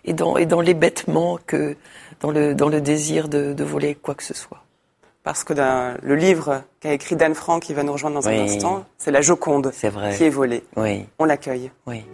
[0.05, 1.77] et dans, et dans l'hébêtement que
[2.21, 4.63] dans le, dans le désir de, de voler quoi que ce soit.
[5.23, 8.39] Parce que dans le livre qu'a écrit Dan Frank, qui va nous rejoindre dans un
[8.41, 10.15] instant, c'est La Joconde vrai.
[10.17, 10.65] qui est volée.
[10.77, 11.07] Oui.
[11.21, 11.71] On l'accueille.
[11.87, 12.05] Oui.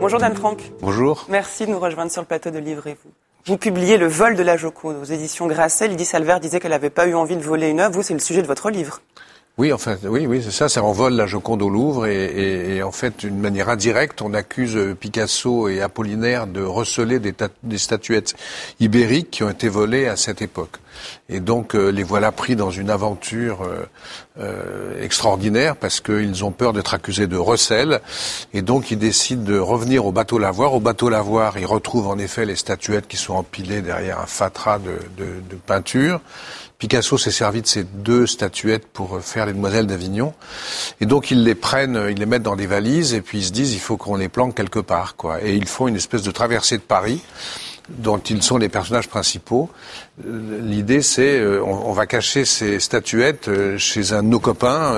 [0.00, 0.62] Bonjour Dan Franck.
[0.80, 1.26] Bonjour.
[1.28, 3.10] Merci de nous rejoindre sur le plateau de Livrez-vous.
[3.46, 5.86] Vous publiez Le vol de la Joconde aux éditions Grasset.
[5.86, 7.94] Lydie Salver disait qu'elle n'avait pas eu envie de voler une œuvre.
[7.94, 9.02] Vous, c'est le sujet de votre livre.
[9.58, 10.68] Oui, enfin, oui, oui, c'est ça.
[10.68, 15.68] Ça envole la Joconde au Louvre et, en fait, d'une manière indirecte, on accuse Picasso
[15.68, 18.34] et Apollinaire de receler des, des statuettes
[18.80, 20.76] ibériques qui ont été volées à cette époque.
[21.30, 23.86] Et donc, euh, les voilà pris dans une aventure euh,
[24.38, 28.00] euh, extraordinaire parce qu'ils ont peur d'être accusés de recel.
[28.52, 30.74] Et donc, ils décident de revenir au bateau lavoir.
[30.74, 34.78] Au bateau lavoir, ils retrouvent en effet les statuettes qui sont empilées derrière un fatras
[34.78, 36.20] de, de, de peinture.
[36.78, 40.34] Picasso s'est servi de ces deux statuettes pour faire les demoiselles d'Avignon.
[41.00, 43.52] Et donc ils les prennent, ils les mettent dans des valises et puis ils se
[43.52, 45.42] disent il faut qu'on les planque quelque part quoi.
[45.42, 47.22] Et ils font une espèce de traversée de Paris
[47.88, 49.70] dont ils sont les personnages principaux.
[50.24, 54.94] Euh, l'idée, c'est euh, on, va cacher ces statuettes euh, chez un de nos copains,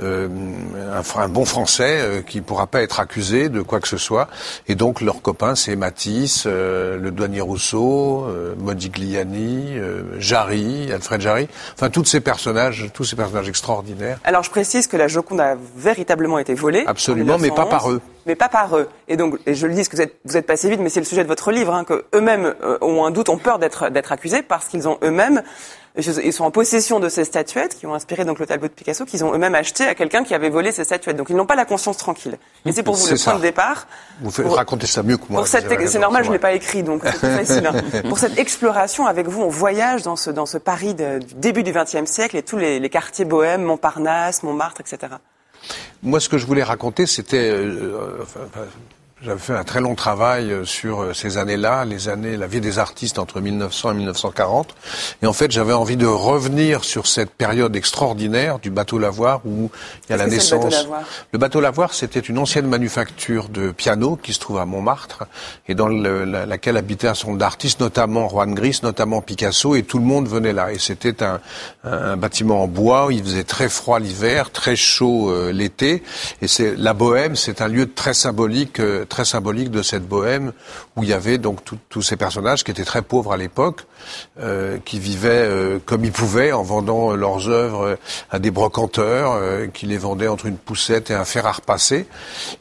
[0.00, 4.28] un, bon Français qui pourra pas être accusé de quoi que ce soit.
[4.68, 8.26] Et donc leurs copains, c'est Matisse, le douanier Rousseau,
[8.58, 9.78] Modigliani,
[10.18, 11.48] Jarry, Alfred Jarry.
[11.74, 14.18] Enfin, tous ces personnages, tous ces personnages extraordinaires.
[14.24, 16.84] Alors, je précise que la Joconde a véritablement été volée.
[16.86, 18.00] Absolument, mais pas par eux.
[18.26, 18.88] mais pas par eux.
[19.08, 21.00] Et donc, et je le dis, que vous êtes, vous êtes passé vite, mais c'est
[21.00, 23.90] le sujet de votre livre, hein, que eux-mêmes euh, ont un doute, ont peur d'être
[23.90, 25.42] d'être parce qu'ils ont eux-mêmes
[25.98, 29.06] ils sont en possession de ces statuettes qui ont inspiré donc le tableau de Picasso
[29.06, 31.16] qu'ils ont eux-mêmes acheté à quelqu'un qui avait volé ces statuettes.
[31.16, 32.38] Donc ils n'ont pas la conscience tranquille.
[32.66, 33.86] Et c'est pour vous le point de départ.
[34.20, 35.44] Vous faites raconter ça mieux que moi.
[35.46, 37.66] C'est normal, je ne l'ai pas écrit, donc c'est facile.
[37.66, 38.02] Hein.
[38.08, 41.72] pour cette exploration avec vous, on voyage dans ce, dans ce Paris du début du
[41.72, 45.14] XXe siècle et tous les, les quartiers bohèmes, Montparnasse, Montmartre, etc.
[46.02, 48.40] Moi, ce que je voulais raconter, c'était, euh, euh, enfin,
[49.22, 52.60] j'avais fait un très long travail euh, sur euh, ces années-là, les années, la vie
[52.60, 54.74] des artistes entre 1900 et 1940.
[55.22, 59.70] Et en fait, j'avais envie de revenir sur cette période extraordinaire du bateau Lavoir où
[60.06, 60.86] il y a la naissance.
[61.32, 65.24] Le bateau Lavoir, c'était une ancienne manufacture de piano qui se trouve à Montmartre
[65.66, 69.98] et dans laquelle habitaient un certain nombre d'artistes, notamment Juan Gris, notamment Picasso, et tout
[69.98, 70.72] le monde venait là.
[70.72, 71.40] Et c'était un,
[71.84, 73.06] un, bâtiment en bois.
[73.06, 76.02] Où il faisait très froid l'hiver, très chaud euh, l'été.
[76.42, 80.52] Et c'est la Bohème, c'est un lieu très symbolique très symbolique de cette bohème
[80.96, 83.86] où il y avait donc tous ces personnages qui étaient très pauvres à l'époque,
[84.40, 87.98] euh, qui vivaient euh, comme ils pouvaient en vendant leurs œuvres
[88.30, 92.06] à des brocanteurs euh, qui les vendaient entre une poussette et un fer à repasser.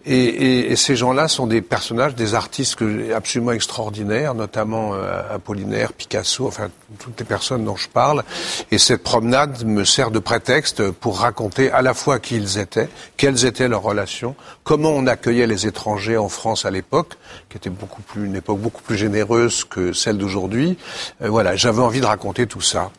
[0.05, 2.77] Et, et, ces gens-là sont des personnages, des artistes
[3.15, 8.23] absolument extraordinaires, notamment Apollinaire, Picasso, enfin toutes les personnes dont je parle.
[8.71, 12.89] Et cette promenade me sert de prétexte pour raconter à la fois qui ils étaient,
[13.17, 17.13] quelles étaient leurs relations, comment on accueillait les étrangers en France à l'époque,
[17.49, 20.77] qui était beaucoup plus une époque beaucoup plus généreuse que celle d'aujourd'hui.
[21.21, 22.91] Euh, voilà, j'avais envie de raconter tout ça.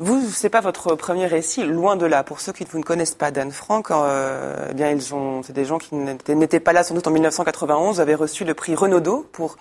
[0.00, 2.24] Vous, c'est pas votre premier récit, loin de là.
[2.24, 5.42] Pour ceux qui ne vous ne connaissent pas d'Anne Frank, euh, eh bien ils ont,
[5.44, 8.54] c'est des gens qui n'étaient pas là sans doute en 1991, vous avez reçu le
[8.54, 9.56] prix Renaudot pour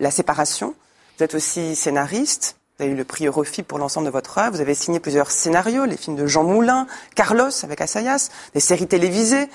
[0.00, 0.74] la séparation.
[1.16, 2.56] Vous êtes aussi scénariste.
[2.76, 4.54] Vous avez eu le prix Eurofi pour l'ensemble de votre œuvre.
[4.54, 8.86] Vous avez signé plusieurs scénarios, les films de Jean Moulin, Carlos avec Assayas, des séries
[8.86, 9.48] télévisées.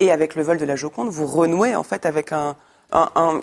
[0.00, 2.54] Et avec le vol de la Joconde, vous renouez en fait avec un,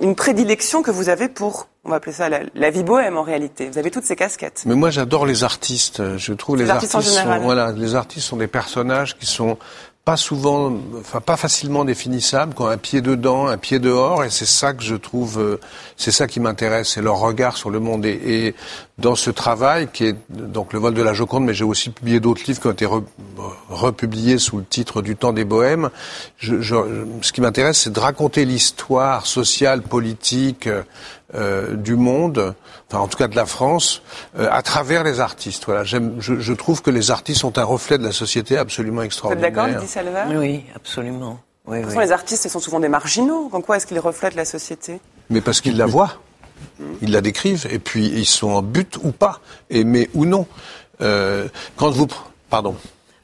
[0.01, 3.69] une prédilection que vous avez pour, on va appeler ça la, vie bohème en réalité.
[3.69, 4.63] Vous avez toutes ces casquettes.
[4.65, 6.17] Mais moi j'adore les artistes.
[6.17, 9.57] Je trouve les, artistes, sont, voilà, les artistes sont des personnages qui sont
[10.05, 14.29] pas souvent, enfin pas facilement définissables, qui ont un pied dedans, un pied dehors, et
[14.29, 15.59] c'est ça que je trouve, euh,
[15.97, 18.05] c'est ça qui m'intéresse, c'est leur regard sur le monde.
[18.05, 18.53] Et,
[18.97, 22.21] dans ce travail, qui est donc le vol de la Joconde, mais j'ai aussi publié
[22.21, 22.87] d'autres livres qui ont été
[23.69, 25.89] republiés sous le titre du temps des Bohèmes.
[26.37, 26.75] Je, je,
[27.21, 30.69] ce qui m'intéresse, c'est de raconter l'histoire sociale, politique
[31.33, 32.55] euh, du monde,
[32.87, 34.01] enfin en tout cas de la France,
[34.39, 35.65] euh, à travers les artistes.
[35.65, 39.51] Voilà, je, je, trouve que les artistes sont un reflet de la société absolument extraordinaire.
[39.51, 41.39] Vous êtes d'accord, dit Salva Oui, absolument.
[41.67, 41.95] Oui, oui.
[41.97, 43.49] les artistes, sont souvent des marginaux.
[43.51, 45.01] En quoi est-ce qu'ils reflètent la société?
[45.29, 46.13] Mais parce qu'ils la voient.
[47.01, 50.47] Ils la décrivent et puis ils sont en but ou pas, aimés ou non.
[51.01, 52.07] Euh, quand vous,
[52.49, 52.75] pardon.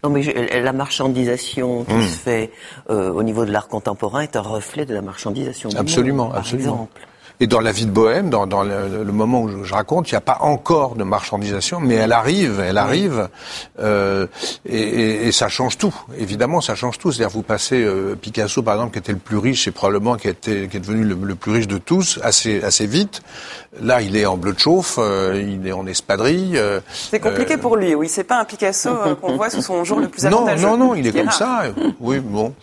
[0.04, 0.24] Non, mais
[0.62, 2.02] la marchandisation qui hmm.
[2.02, 2.52] se fait
[2.90, 5.70] euh, au niveau de l'art contemporain est un reflet de la marchandisation.
[5.70, 6.74] Du absolument, monde, par absolument.
[6.74, 7.08] Exemple.
[7.42, 10.14] Et dans la vie de Bohème, dans, dans le, le, moment où je, raconte, il
[10.14, 13.30] n'y a pas encore de marchandisation, mais elle arrive, elle arrive,
[13.80, 14.28] euh,
[14.64, 15.96] et, et, et, ça change tout.
[16.20, 17.12] Évidemment, ça change tout.
[17.12, 20.28] C'est-à-dire, vous passez euh, Picasso, par exemple, qui était le plus riche et probablement qui,
[20.28, 23.24] était, qui est devenu le, le, plus riche de tous, assez, assez vite.
[23.82, 26.58] Là, il est en bleu de chauffe, euh, il est en espadrille.
[26.58, 28.08] Euh, c'est compliqué pour lui, oui.
[28.08, 30.68] C'est pas un Picasso qu'on voit sous son jour le plus avantageux.
[30.68, 31.64] Non, non, non, il est comme ça.
[32.00, 32.54] Oui, bon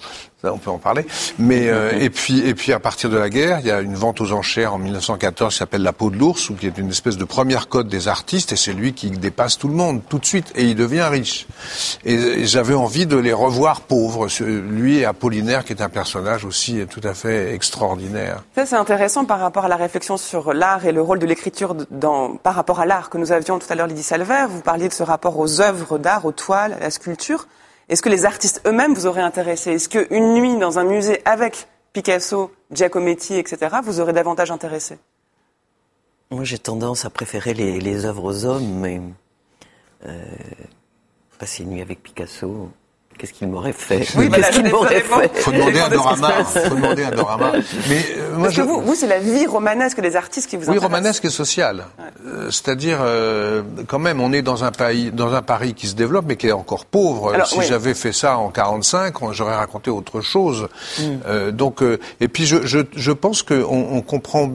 [0.45, 1.07] on peut en parler.
[1.39, 3.95] Mais euh, et puis et puis à partir de la guerre, il y a une
[3.95, 6.91] vente aux enchères en 1914 qui s'appelle La peau de l'ours, ou qui est une
[6.91, 10.19] espèce de première code des artistes, et c'est lui qui dépasse tout le monde tout
[10.19, 11.47] de suite, et il devient riche.
[12.05, 16.81] Et, j'avais envie de les revoir pauvres, lui et Apollinaire, qui est un personnage aussi
[16.89, 18.45] tout à fait extraordinaire.
[18.55, 21.75] Ça c'est intéressant par rapport à la réflexion sur l'art et le rôle de l'écriture
[21.91, 24.47] dans par rapport à l'art que nous avions tout à l'heure, Lydie Salver.
[24.49, 27.47] Vous parliez de ce rapport aux œuvres d'art, aux toiles, à la sculpture.
[27.89, 29.73] Est-ce que les artistes eux-mêmes vous auraient intéressé?
[29.73, 34.99] Est-ce qu'une nuit dans un musée avec Picasso, Giacometti, etc., vous aurait davantage intéressé?
[36.31, 39.01] Moi, j'ai tendance à préférer les, les œuvres aux hommes, mais
[40.07, 40.25] euh,
[41.39, 42.71] passer une nuit avec Picasso,
[43.19, 46.45] Qu'est-ce qu'il m'aurait fait Oui, Qu'est-ce qu'il m'aurait fait Faut demander à Dorama.
[46.45, 47.53] Faut demander à Dorama.
[47.89, 50.63] Mais euh, moi, Parce que vous, vous c'est la vie romanesque des artistes qui vous
[50.63, 50.81] intéresse.
[50.81, 51.87] Oui, romanesque et sociale.
[52.25, 55.97] Euh, c'est-à-dire, euh, quand même, on est dans un pays, dans un Paris qui se
[55.97, 57.35] développe, mais qui est encore pauvre.
[57.45, 60.69] si j'avais fait ça en 45, j'aurais raconté autre chose.
[60.99, 61.03] Mm.
[61.27, 64.53] Euh, donc, euh, et puis, je, je, je pense qu'on on comprend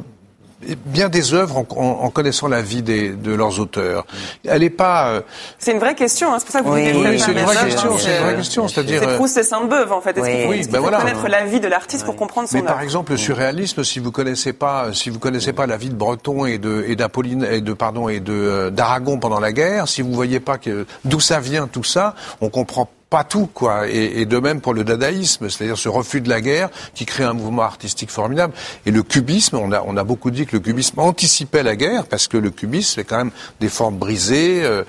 [0.86, 4.06] bien des œuvres en, en, connaissant la vie des, de leurs auteurs.
[4.46, 5.10] Elle n'est pas.
[5.10, 5.22] Euh,
[5.60, 6.34] c'est une vraie question.
[6.34, 7.98] Hein, c'est pour ça que vous oui, oui c'est une, vraie question.
[7.98, 8.68] C'est une vraie question.
[8.68, 9.02] C'est-à-dire.
[9.02, 10.18] C'est Proust et Sainte-Beuve en fait.
[10.18, 11.00] Est-ce qu'il faut, oui, ben voilà.
[11.00, 14.12] connaître la vie de l'artiste pour comprendre son Mais par exemple, le surréalisme, si vous
[14.12, 17.62] connaissez pas, si vous connaissez pas la vie de Breton et de et d'Apolline et
[17.62, 21.20] de pardon et de euh, d'Aragon pendant la guerre, si vous voyez pas que d'où
[21.20, 23.88] ça vient tout ça, on comprend pas tout, quoi.
[23.90, 27.34] Et, de même pour le dadaïsme, c'est-à-dire ce refus de la guerre qui crée un
[27.34, 28.54] mouvement artistique formidable.
[28.88, 32.38] Et le cubisme, on a, beaucoup dit que le cubisme anticipait la guerre parce que
[32.38, 34.84] le cubisme, c'est quand même des formes brisées, euh,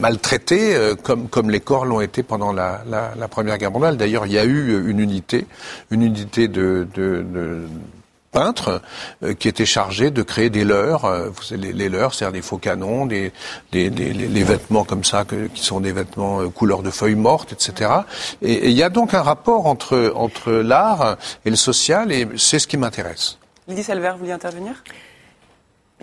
[0.00, 2.82] maltraitées, euh, comme, les corps l'ont été pendant la,
[3.30, 3.96] Première Guerre mondiale.
[3.96, 5.46] D'ailleurs, il y a eu une unité,
[5.92, 6.88] une unité de
[8.32, 8.82] peintres
[9.22, 12.58] euh, qui étaient chargés de créer des leurres, euh, les, les leurres, c'est-à-dire des faux
[12.58, 13.32] canons, des,
[13.70, 17.14] des, des les vêtements comme ça que, qui sont des vêtements euh, couleur de feuilles
[17.14, 17.90] mortes, etc.
[18.40, 22.58] Et il y a donc un rapport entre entre l'art et le social, et c'est
[22.58, 23.38] ce qui m'intéresse.
[23.68, 24.82] Lydie Salver, vous vouliez intervenir?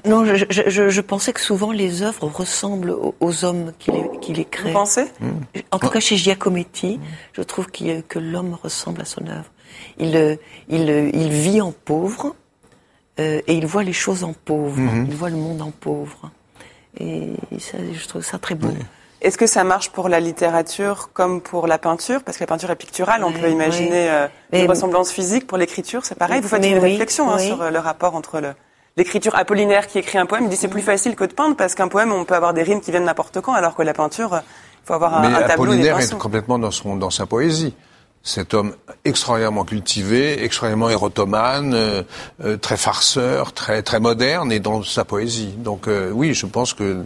[0.05, 4.33] Non, je, je, je, pensais que souvent les œuvres ressemblent aux, hommes qui les, qui
[4.33, 4.71] les créent.
[4.71, 5.07] Vous pensez?
[5.71, 7.01] En tout cas, chez Giacometti,
[7.33, 9.51] je trouve que l'homme ressemble à son œuvre.
[9.97, 10.35] Il, euh,
[10.69, 12.35] il, euh, il vit en pauvre
[13.19, 14.79] euh, et il voit les choses en pauvre.
[14.79, 15.05] Mm -hmm.
[15.09, 16.31] Il voit le monde en pauvre.
[16.99, 18.67] Et ça, je trouve ça très beau.
[18.67, 18.85] Oui.
[19.21, 22.19] Est-ce que ça marche pour la littérature comme pour la peinture?
[22.23, 24.17] Parce que la peinture est picturale, on peut imaginer oui.
[24.53, 25.45] euh, une ressemblance physique.
[25.45, 26.39] Pour l'écriture, c'est pareil?
[26.41, 28.35] Vous faites une oui, réflexion hein, sur le rapport entre
[28.97, 31.73] l'écriture Apollinaire qui écrit un poème, il dit c'est plus facile que de peindre parce
[31.75, 34.31] qu'un poème, on peut avoir des rimes qui viennent n'importe quand, alors que la peinture,
[34.41, 35.63] il faut avoir un, Mais un tableau.
[35.73, 37.73] Apollinaire est complètement dans, son, dans sa poésie.
[38.21, 42.03] Cet homme extraordinairement cultivé, extraordinairement érotomane, euh,
[42.43, 45.53] euh, très farceur, très très moderne et dans sa poésie.
[45.57, 47.05] Donc euh, oui, je pense que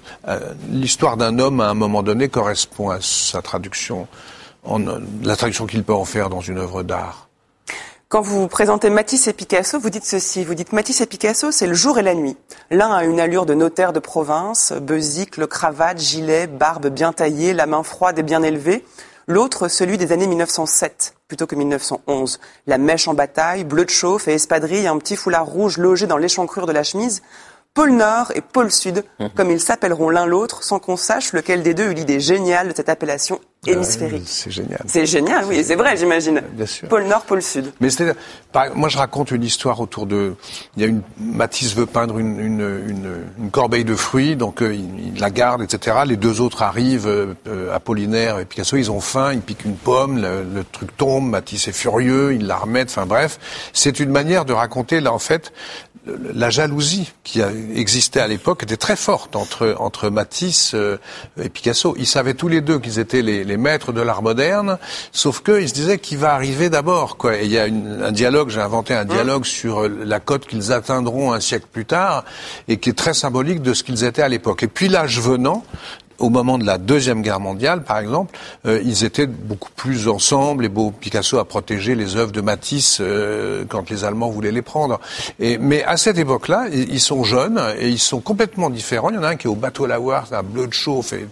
[0.69, 4.08] l'histoire d'un homme à un moment donné correspond à sa traduction,
[4.65, 4.80] en,
[5.23, 7.30] la traduction qu'il peut en faire dans une œuvre d'art.
[8.10, 10.43] Quand vous présentez Matisse et Picasso, vous dites ceci.
[10.43, 12.38] Vous dites Matisse et Picasso, c'est le jour et la nuit.
[12.69, 17.65] L'un a une allure de notaire de province, beusicle, cravate, gilet, barbe bien taillée, la
[17.65, 18.86] main froide et bien élevée.
[19.27, 22.39] L'autre, celui des années 1907, plutôt que 1911.
[22.67, 26.17] La mèche en bataille, bleu de chauffe et espadrille, un petit foulard rouge logé dans
[26.17, 27.21] l'échancrure de la chemise.
[27.73, 29.27] Pôle Nord et Pôle Sud, mmh.
[29.36, 32.75] comme ils s'appelleront l'un l'autre, sans qu'on sache lequel des deux eut l'idée géniale de
[32.75, 34.23] cette appellation hémisphérique.
[34.26, 34.82] c'est génial.
[34.86, 36.41] C'est génial, oui, c'est vrai, j'imagine.
[36.52, 36.88] Bien sûr.
[36.88, 37.71] Pôle Nord, Pôle Sud.
[37.80, 38.15] Mais c'est,
[38.76, 40.36] moi, je raconte une histoire autour de.
[40.76, 44.62] Il y a une Matisse veut peindre une, une, une, une corbeille de fruits, donc
[44.62, 45.97] euh, il, il, la garde, etc.
[46.06, 50.21] Les deux autres arrivent, euh, Apollinaire et Picasso, ils ont faim, ils piquent une pomme,
[50.21, 52.89] le, le truc tombe, Matisse est furieux, ils la remettent.
[52.89, 53.39] Enfin bref,
[53.73, 55.52] c'est une manière de raconter là en fait
[56.06, 60.97] la jalousie qui a existé à l'époque était très forte entre entre Matisse euh,
[61.41, 61.95] et Picasso.
[61.97, 64.77] Ils savaient tous les deux qu'ils étaient les, les, maîtres de l'art moderne,
[65.11, 67.17] sauf qu'ils se disaient qui va arriver d'abord.
[67.17, 67.37] Quoi.
[67.37, 70.71] Et il y a une, un dialogue, j'ai inventé un dialogue sur la cote qu'ils
[70.71, 72.23] atteindront un siècle plus tard,
[72.67, 74.63] et qui est très symbolique de ce qu'ils étaient à l'époque.
[74.63, 75.63] Et puis l'âge venant,
[76.19, 80.65] au moment de la deuxième guerre mondiale, par exemple, euh, ils étaient beaucoup plus ensemble.
[80.65, 84.61] Et beau, Picasso a protégé les œuvres de Matisse euh, quand les Allemands voulaient les
[84.61, 84.99] prendre.
[85.39, 89.09] Et, mais à cette époque-là, ils sont jeunes et ils sont complètement différents.
[89.09, 91.13] Il y en a un qui est au bateau lavoir, c'est un bleu de chauffe,
[91.13, 91.27] et,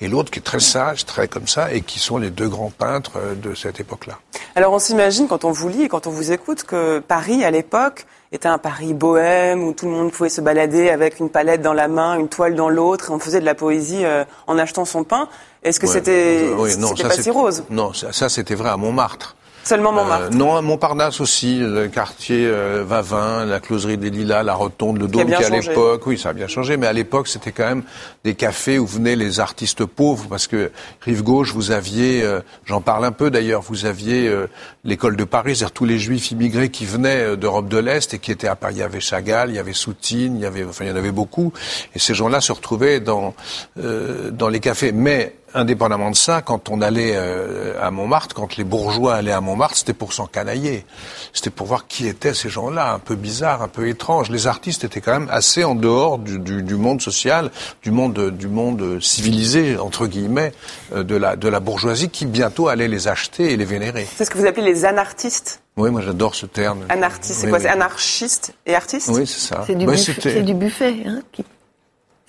[0.00, 2.70] et l'autre qui est très sage, très comme ça, et qui sont les deux grands
[2.70, 4.18] peintres euh, de cette époque-là.
[4.54, 7.50] Alors on s'imagine quand on vous lit et quand on vous écoute que Paris, à
[7.50, 11.62] l'époque, était un Paris bohème où tout le monde pouvait se balader avec une palette
[11.62, 14.58] dans la main, une toile dans l'autre, et on faisait de la poésie euh, en
[14.58, 15.28] achetant son pain.
[15.62, 17.64] Est-ce que ouais, c'était euh, oui, non, pas si rose?
[17.70, 19.36] Non, ça, ça c'était vrai à Montmartre.
[19.68, 20.28] Seulement Montmartre.
[20.32, 24.98] Euh, non, à Montparnasse aussi, le quartier euh, Vavin, la closerie des Lilas, la Rotonde,
[24.98, 27.66] le Dôme, qui, à l'époque, oui, ça a bien changé, mais à l'époque, c'était quand
[27.66, 27.82] même
[28.24, 30.70] des cafés où venaient les artistes pauvres, parce que
[31.02, 34.46] rive gauche, vous aviez, euh, j'en parle un peu d'ailleurs, vous aviez euh,
[34.84, 38.18] l'école de Paris, c'est-à-dire tous les Juifs immigrés qui venaient euh, d'Europe de l'Est et
[38.18, 38.76] qui étaient à Paris.
[38.76, 40.96] Il y avait Chagall, il y avait Soutine, il y avait, enfin, il y en
[40.96, 41.52] avait beaucoup,
[41.94, 43.34] et ces gens-là se retrouvaient dans
[43.78, 48.56] euh, dans les cafés, mais indépendamment de ça, quand on allait euh, à Montmartre, quand
[48.56, 50.84] les bourgeois allaient à Montmartre, c'était pour s'encanailler.
[51.32, 54.30] C'était pour voir qui étaient ces gens-là, un peu bizarres, un peu étranges.
[54.30, 57.50] Les artistes étaient quand même assez en dehors du, du, du monde social,
[57.82, 60.52] du monde, du monde civilisé, entre guillemets,
[60.94, 64.06] euh, de, la, de la bourgeoisie qui bientôt allait les acheter et les vénérer.
[64.16, 66.80] C'est ce que vous appelez les anartistes oui, moi j'adore ce terme.
[66.88, 67.58] Anartiste, c'est quoi?
[67.58, 67.62] oui.
[67.62, 69.62] C'est anarchiste et artiste Oui, c'est ça.
[69.64, 71.44] C'est du, ouais, buffet, du buffet hein, qui...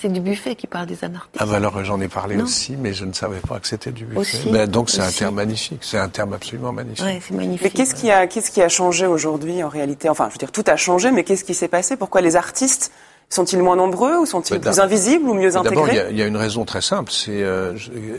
[0.01, 1.35] C'est du buffet qui parle des anarchistes.
[1.39, 2.45] Ah ben alors j'en ai parlé non.
[2.45, 4.19] aussi, mais je ne savais pas que c'était du buffet.
[4.19, 7.03] Aussi, ben, donc c'est un terme magnifique, c'est un terme absolument magnifique.
[7.05, 7.63] Ouais, c'est magnifique.
[7.63, 10.07] Mais qu'est-ce qui a, qu'est-ce qui a changé aujourd'hui en réalité?
[10.09, 11.97] Enfin, je veux dire, tout a changé, mais qu'est-ce qui s'est passé?
[11.97, 12.91] Pourquoi les artistes
[13.29, 16.09] sont-ils moins nombreux ou sont-ils Ben, plus invisibles ou mieux D'abord, il y, intégrés a-
[16.11, 17.75] il y a une raison très simple, c'est euh,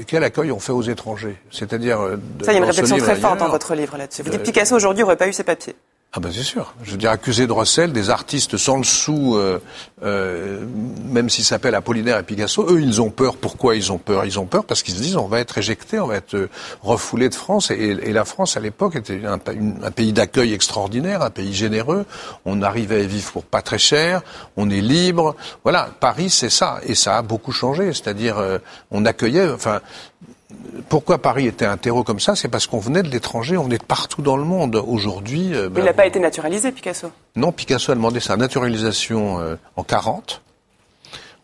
[0.06, 1.36] quel accueil on fait aux étrangers?
[1.50, 4.22] C'est-à-dire euh, de- Ça, il y a une réflexion très forte dans votre livre là-dessus.
[4.22, 5.74] Vous dites Picasso aujourd'hui n'aurait pas eu ses papiers.
[6.12, 6.74] Ah ben c'est sûr.
[6.82, 9.60] Je veux dire, accusé de recel, des artistes sans le sou, euh,
[10.02, 10.66] euh,
[11.04, 13.36] même s'ils s'appellent Apollinaire et Picasso, eux, ils ont peur.
[13.36, 14.24] Pourquoi ils ont peur?
[14.24, 16.50] Ils ont peur parce qu'ils se disent on va être éjecté, on va être euh,
[16.82, 17.70] refoulé de France.
[17.70, 19.38] Et, la France, à l'époque, était un,
[19.84, 22.04] un pays d'accueil extraordinaire, un pays généreux.
[22.44, 24.22] On arrivait à vivre pour pas très cher,
[24.56, 25.36] on est libre.
[25.62, 26.80] Voilà, Paris, c'est ça.
[26.86, 27.92] Et ça a beaucoup changé.
[27.92, 28.58] C'est-à-dire, euh,
[28.90, 29.48] on accueillait...
[29.48, 29.80] Enfin,
[30.88, 33.78] pourquoi Paris était un terreau comme ça C'est parce qu'on venait de l'étranger, on venait
[33.78, 34.82] de partout dans le monde.
[34.86, 37.08] Aujourd'hui, euh, il n'a pas été naturalisé, Picasso.
[37.36, 40.42] Non, Picasso a demandé sa naturalisation euh, en 40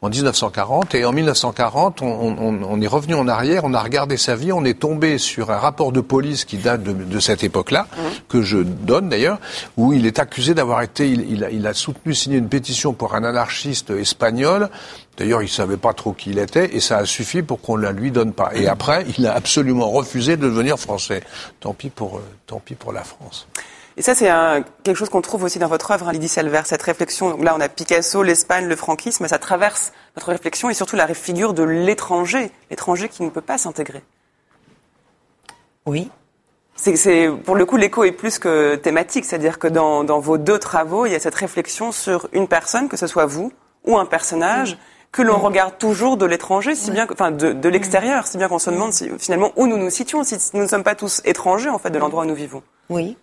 [0.03, 0.94] en 1940.
[0.94, 4.53] Et en 1940, on, on, on, est revenu en arrière, on a regardé sa vie,
[4.53, 8.01] on est tombé sur un rapport de police qui date de, de cette époque-là, mmh.
[8.28, 9.38] que je donne d'ailleurs,
[9.76, 12.92] où il est accusé d'avoir été, il, il, a, il, a, soutenu, signé une pétition
[12.92, 14.68] pour un anarchiste espagnol.
[15.16, 17.92] D'ailleurs, il savait pas trop qui il était, et ça a suffi pour qu'on la
[17.92, 18.51] lui donne pas.
[18.55, 21.22] Et après, il a absolument refusé de devenir français.
[21.61, 23.47] Tant pis pour, euh, tant pis pour la France.
[23.99, 24.30] Et ça, c'est
[24.82, 27.30] quelque chose qu'on trouve aussi dans votre œuvre, hein, Lydie Salver, cette réflexion.
[27.30, 31.07] Donc là, on a Picasso, l'Espagne, le franquisme, ça traverse votre réflexion et surtout la
[31.14, 34.03] figure de l'étranger, l'étranger qui ne peut pas s'intégrer.
[35.86, 36.11] Oui.
[36.74, 40.59] C'est, pour le coup, l'écho est plus que thématique, c'est-à-dire que dans, dans, vos deux
[40.59, 43.51] travaux, il y a cette réflexion sur une personne, que ce soit vous
[43.84, 44.76] ou un personnage,
[45.11, 48.59] que l'on regarde toujours de l'étranger, si bien, enfin de, de l'extérieur, si bien qu'on
[48.59, 51.70] se demande si, finalement où nous nous situons, si nous ne sommes pas tous étrangers
[51.70, 52.62] en fait de l'endroit où nous vivons.
[52.90, 53.16] Oui.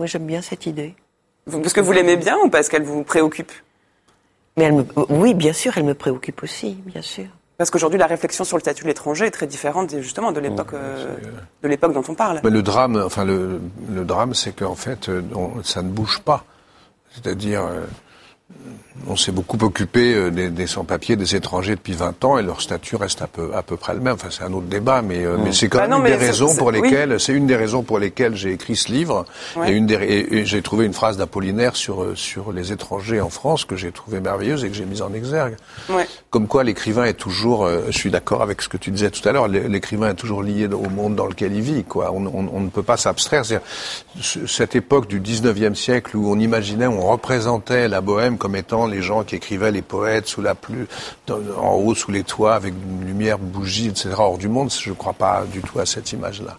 [0.00, 0.94] Moi, j'aime bien cette idée.
[1.44, 3.52] Parce que vous l'aimez bien ou parce qu'elle vous préoccupe?
[4.56, 7.26] Mais elle me, oui, bien sûr, elle me préoccupe aussi, bien sûr.
[7.58, 10.72] Parce qu'aujourd'hui, la réflexion sur le statut de l'étranger est très différente, justement, de l'époque,
[10.72, 11.16] euh,
[11.62, 12.40] de l'époque dont on parle.
[12.42, 15.20] Mais le drame, enfin, le, le drame, c'est qu'en fait, euh,
[15.64, 16.46] ça ne bouge pas.
[17.10, 17.84] C'est-à-dire, euh,
[19.06, 22.60] on s'est beaucoup occupé euh, des, des sans-papiers, des étrangers depuis 20 ans et leur
[22.60, 24.14] statut reste à peu, à peu près le même.
[24.14, 25.52] Enfin, c'est un autre débat, mais, euh, mais mmh.
[25.52, 28.36] c'est quand bah même une des raisons pour lesquelles, c'est une des raisons pour lesquelles
[28.36, 29.24] j'ai écrit ce livre.
[29.66, 33.30] Et, une des, et, j'ai trouvé une phrase d'Apollinaire sur, euh, sur les étrangers en
[33.30, 35.56] France que j'ai trouvé merveilleuse et que j'ai mise en exergue.
[35.88, 36.06] Ouais.
[36.30, 39.32] Comme quoi l'écrivain est toujours, je suis d'accord avec ce que tu disais tout à
[39.32, 41.84] l'heure, l'écrivain est toujours lié au monde dans lequel il vit.
[41.84, 42.12] Quoi.
[42.12, 43.42] On, on, on ne peut pas s'abstraire.
[44.20, 49.02] Cette époque du 19e siècle où on imaginait, on représentait la bohème comme étant les
[49.02, 50.34] gens qui écrivaient les poètes
[51.58, 54.10] en haut sous les toits avec une lumière, bougie, etc.
[54.18, 54.70] hors du monde.
[54.70, 56.58] Je ne crois pas du tout à cette image-là.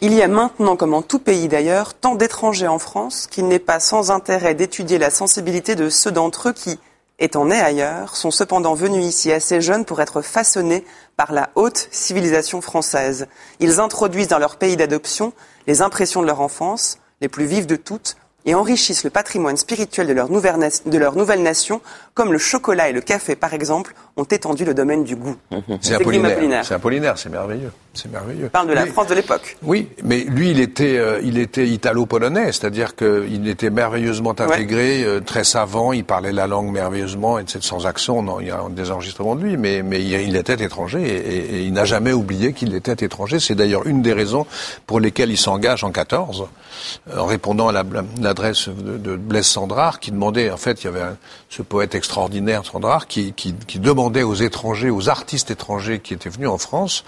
[0.00, 3.58] Il y a maintenant, comme en tout pays d'ailleurs, tant d'étrangers en France qu'il n'est
[3.58, 6.78] pas sans intérêt d'étudier la sensibilité de ceux d'entre eux qui,
[7.18, 10.84] étant nés ailleurs, sont cependant venus ici assez jeunes pour être façonnés
[11.16, 13.28] par la haute civilisation française.
[13.60, 15.32] Ils introduisent dans leur pays d'adoption
[15.66, 18.16] les impressions de leur enfance, les plus vives de toutes,
[18.46, 21.80] et enrichissent le patrimoine spirituel de leur, nouvelle, nation,
[22.14, 25.36] comme le chocolat et le café, par exemple, ont étendu le domaine du goût.
[25.80, 26.64] C'est Apollinaire.
[26.64, 27.72] C'est Apollinaire, c'est merveilleux.
[27.92, 28.48] C'est merveilleux.
[28.50, 29.56] parle de la France de l'époque.
[29.62, 35.20] Oui, mais lui, il était, euh, il était italo-polonais, c'est-à-dire qu'il était merveilleusement intégré, euh,
[35.20, 38.22] très savant, il parlait la langue merveilleusement, et sans accent.
[38.22, 41.62] Non, il y a des enregistrements de lui, mais, mais il, était étranger et, et
[41.62, 43.40] il n'a jamais oublié qu'il était étranger.
[43.40, 44.46] C'est d'ailleurs une des raisons
[44.86, 46.46] pour lesquelles il s'engage en 14,
[47.16, 47.72] en répondant à
[48.20, 51.16] l'adresse de, de, Blaise Sandrard, qui demandait, en fait, il y avait un,
[51.48, 56.28] ce poète extraordinaire, Sandrard, qui, qui, qui demandait aux étrangers, aux artistes étrangers qui étaient
[56.28, 57.04] venus en France,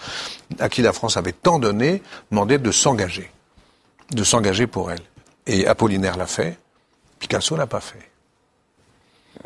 [0.59, 3.30] à qui la France avait tant donné, demandait de s'engager,
[4.11, 5.03] de s'engager pour elle.
[5.46, 6.59] Et Apollinaire l'a fait,
[7.18, 7.98] Picasso l'a pas fait.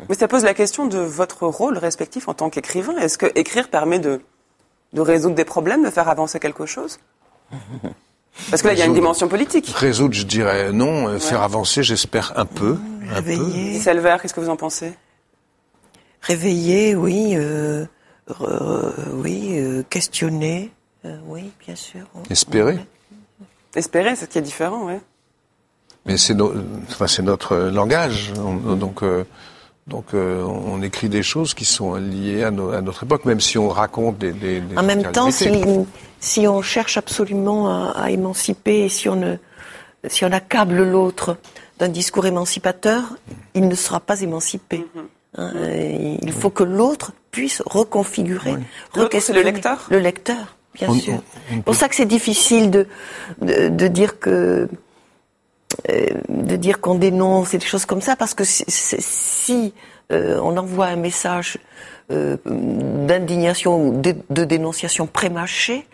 [0.09, 2.95] Mais ça pose la question de votre rôle respectif en tant qu'écrivain.
[2.97, 4.21] Est-ce que écrire permet de,
[4.93, 6.99] de résoudre des problèmes, de faire avancer quelque chose?
[8.51, 9.67] Parce que là, il y a une dimension politique.
[9.69, 11.07] Résoudre, je dirais non.
[11.07, 12.77] Euh, faire avancer, j'espère un peu.
[13.09, 13.79] Réveiller.
[13.79, 14.93] Salver, qu'est-ce que vous en pensez?
[16.21, 17.33] Réveiller, oui.
[17.35, 17.85] Euh,
[19.13, 20.71] oui, euh, questionner.
[21.05, 22.01] Euh, oui, bien sûr.
[22.29, 22.79] Espérer.
[23.75, 24.95] Espérer, c'est ce qui est différent, oui.
[26.05, 28.31] Mais c'est enfin, notre langage.
[28.33, 29.25] donc, euh,
[29.87, 33.67] donc euh, on écrit des choses qui sont liées à, notre époque, même si on
[33.67, 34.31] raconte des.
[34.31, 35.49] des, en même temps, si,
[36.19, 39.35] si, on cherche absolument à, émanciper, si on, ne,
[40.07, 41.37] si on accable l'autre
[41.77, 43.03] d'un discours émancipateur,
[43.53, 44.77] il ne sera pas émancipé.
[44.77, 45.16] Mm-hmm.
[45.37, 45.51] Hein,
[46.21, 48.55] il faut que l'autre puisse reconfigurer.
[48.95, 49.03] Oui.
[49.19, 49.87] C'est le lecteur?
[49.89, 51.21] Le lecteur bien sûr.
[51.49, 52.87] C'est pour ça que c'est difficile de,
[53.41, 54.69] de, dire que
[55.89, 59.73] euh, de dire qu'on dénonce et des choses comme ça, parce que si,
[60.11, 61.57] euh, on envoie un message
[62.11, 65.85] euh, d'indignation ou de, dénonciation prémâchée,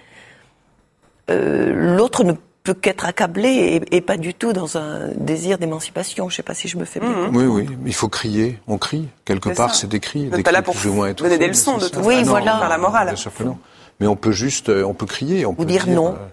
[1.30, 2.40] l'autre ne peut
[2.72, 6.30] qu'être accablé et, pas du tout dans un désir d'émancipation.
[6.30, 7.10] Je ne sais pas si je me fais bien.
[7.10, 7.36] Mmh.
[7.36, 8.60] Oui, oui, il faut crier.
[8.68, 9.10] On crie.
[9.26, 10.30] Quelque part, c'est écrit.
[10.30, 12.60] Vous n'êtes pas là pour donner des leçons de tout Oui, voilà.
[12.60, 13.08] Faire la morale.
[13.08, 13.58] Bien sûr que non
[14.00, 16.28] mais on peut juste, euh, on peut crier, on peut dire, non, euh,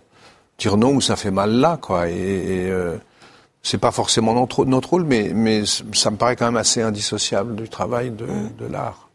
[0.58, 2.08] dire non ou ça fait mal là, quoi.
[2.08, 2.96] Et, et euh,
[3.62, 7.54] c'est pas forcément notre, notre rôle, mais, mais ça me paraît quand même assez indissociable
[7.54, 8.50] du travail de, mm.
[8.58, 9.08] de l'art.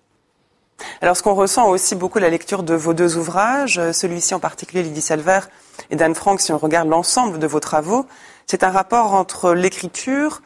[1.01, 4.83] Alors, ce qu'on ressent aussi beaucoup la lecture de vos deux ouvrages, celui-ci en particulier,
[4.83, 5.39] Lydie Salver
[5.89, 8.05] et Dan Frank, si on regarde l'ensemble de vos travaux,
[8.45, 10.41] c'est un rapport entre l'écriture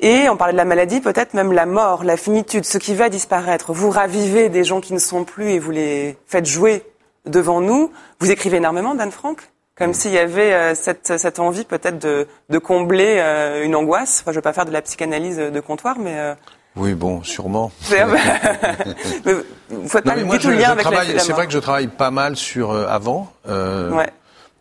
[0.00, 3.08] et, on parlait de la maladie, peut-être même la mort, la finitude, ce qui va
[3.08, 3.72] disparaître.
[3.72, 6.82] Vous ravivez des gens qui ne sont plus et vous les faites jouer
[7.24, 7.90] devant nous.
[8.20, 9.40] Vous écrivez énormément, Dan Frank
[9.78, 14.20] comme s'il y avait euh, cette, cette, envie peut-être de, de, combler euh, une angoisse.
[14.22, 16.18] Enfin, je ne veux pas faire de la psychanalyse de comptoir, mais...
[16.18, 16.34] Euh,
[16.76, 17.70] oui, bon, sûrement.
[17.90, 19.32] mais
[19.68, 22.36] vous faites pas du tout lien avec la C'est vrai que je travaille pas mal
[22.36, 24.10] sur avant, ouais.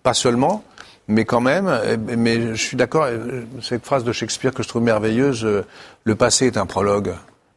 [0.06, 0.64] Pas seulement,
[1.08, 1.68] mais quand même.
[2.16, 3.08] Mais je suis d'accord,
[3.62, 5.46] cette phrase de Shakespeare que je trouve merveilleuse,
[6.04, 7.16] le passé est un prologue.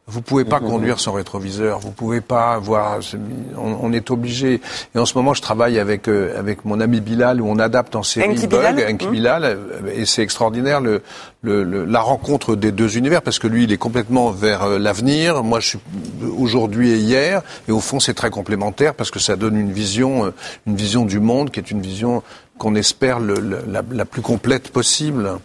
[0.09, 1.79] Vous pouvez pas conduire sans rétroviseur.
[1.79, 2.99] Vous pouvez pas voir.
[3.57, 4.59] On, est obligé.
[4.95, 7.95] Et en ce moment, je travaille avec euh, avec mon ami Bilal où on adapte
[7.95, 9.55] en série Enki Bug, Bilal, Enki Bilal, euh,
[9.93, 11.01] et c'est extraordinaire le,
[11.43, 15.43] le, la rencontre des deux univers parce que lui, il est complètement vers euh, l'avenir.
[15.43, 15.79] Moi, je suis
[16.37, 17.43] aujourd'hui et hier.
[17.67, 20.33] Et au fond, c'est très complémentaire parce que ça donne une vision,
[20.65, 22.23] une vision du monde qui est une vision
[22.57, 23.35] qu'on espère le,
[23.67, 25.39] la, la plus complète possible.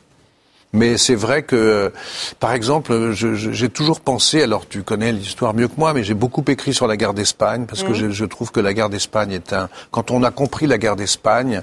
[0.75, 1.93] Mais c'est vrai que,
[2.41, 6.45] par exemple, j'ai toujours pensé, alors tu connais l'histoire mieux que moi, mais j'ai beaucoup
[6.49, 8.11] écrit sur la guerre d'Espagne, parce que mmh.
[8.11, 9.69] je, trouve que la guerre d'Espagne est un...
[9.93, 11.63] Quand on a compris la guerre d'Espagne,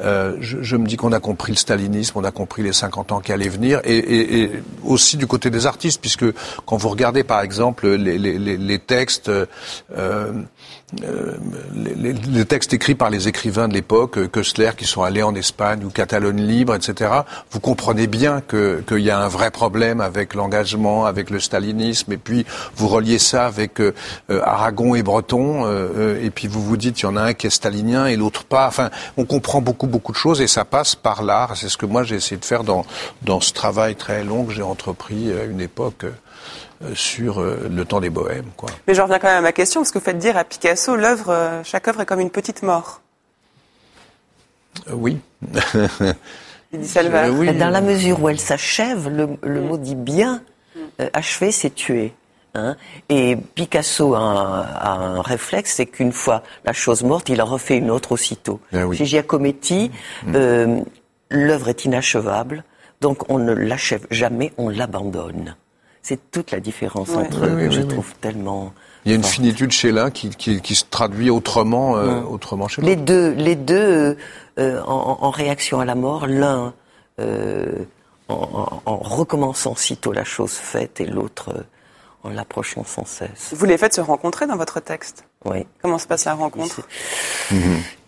[0.00, 3.20] euh, je, me dis qu'on a compris le stalinisme, on a compris les 50 ans
[3.20, 4.50] qui allaient venir, et,
[4.84, 6.26] aussi du côté des artistes, puisque
[6.64, 9.28] quand vous regardez, par exemple, les, textes...
[9.28, 10.32] Euh,
[11.04, 11.36] euh,
[11.74, 15.34] les, les, textes écrits par les écrivains de l'époque, euh, Köstler, qui sont allés en
[15.34, 17.10] Espagne ou Catalogne libre, etc.,
[17.50, 22.18] vous comprenez bien qu'il y a un vrai problème avec l'engagement, avec le stalinisme, et
[22.18, 22.44] puis
[22.76, 23.94] vous reliez ça avec euh,
[24.28, 25.66] Aragon et Breton,
[26.22, 28.44] et puis vous vous dites, il y en a un qui est stalinien et l'autre
[28.44, 28.66] pas.
[28.66, 31.56] Enfin, on comprend beaucoup, beaucoup de choses, et ça passe par l'art.
[31.56, 32.84] C'est ce que moi j'ai essayé de faire dans,
[33.22, 36.10] dans ce travail très long que j'ai entrepris à une époque euh,
[36.94, 38.50] sur euh, le temps des bohèmes.
[38.56, 38.70] Quoi.
[38.86, 40.96] Mais je reviens quand même à ma question, parce que vous faites dire à Picasso,
[40.96, 43.00] l'œuvre, euh, chaque œuvre est comme une petite mort.
[44.92, 45.18] oui.
[46.74, 47.30] Il dit Salva.
[47.30, 47.54] Oui.
[47.54, 49.60] Dans la mesure où elle s'achève, le, mm.
[49.60, 50.42] mot dit bien,
[51.12, 52.14] achever, c'est tuer.
[52.54, 52.76] Hein.
[53.10, 57.90] Et Picasso a un, réflexe, c'est qu'une fois la chose morte, il en refait une
[57.90, 58.60] autre aussitôt.
[58.72, 59.90] Ah Chez Giacometti,
[60.26, 60.82] mm.
[61.28, 62.64] l'œuvre est inachevable,
[63.02, 65.56] donc on ne l'achève jamais, on l'abandonne.
[66.02, 68.72] C'est toute la différence entre eux que je trouve tellement.
[69.04, 72.68] Il y a une finitude chez l'un qui, qui, qui, se traduit autrement, euh, autrement
[72.68, 72.90] chez l'autre.
[72.90, 74.16] Les deux, les deux
[74.58, 76.74] euh, en, en, réaction à la mort, l'un
[77.20, 77.84] euh,
[78.28, 81.62] en, en, recommençant sitôt la chose faite et l'autre euh,
[82.24, 83.52] en l'approchant sans cesse.
[83.52, 85.24] Vous les faites se rencontrer dans votre texte?
[85.44, 85.66] Oui.
[85.82, 86.82] Comment se passe la rencontre?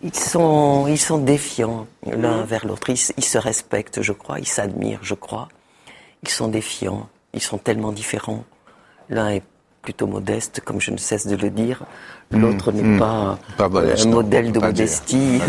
[0.02, 2.44] Ils, sont, ils sont défiants l'un mhm.
[2.44, 2.90] vers l'autre.
[2.90, 4.38] Ils, ils se respectent, je crois.
[4.38, 5.48] Ils s'admirent, je crois.
[6.22, 7.08] Ils sont défiants.
[7.34, 8.44] Ils sont tellement différents.
[9.10, 9.42] L'un est
[9.82, 11.84] plutôt modeste, comme je ne cesse de le dire.
[12.30, 12.98] L'autre n'est hmm.
[12.98, 15.40] pas, un modèle de modestie.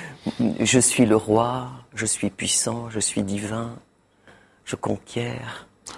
[0.60, 3.76] je suis le roi, je suis puissant, je suis divin,
[4.64, 5.38] je conquiers.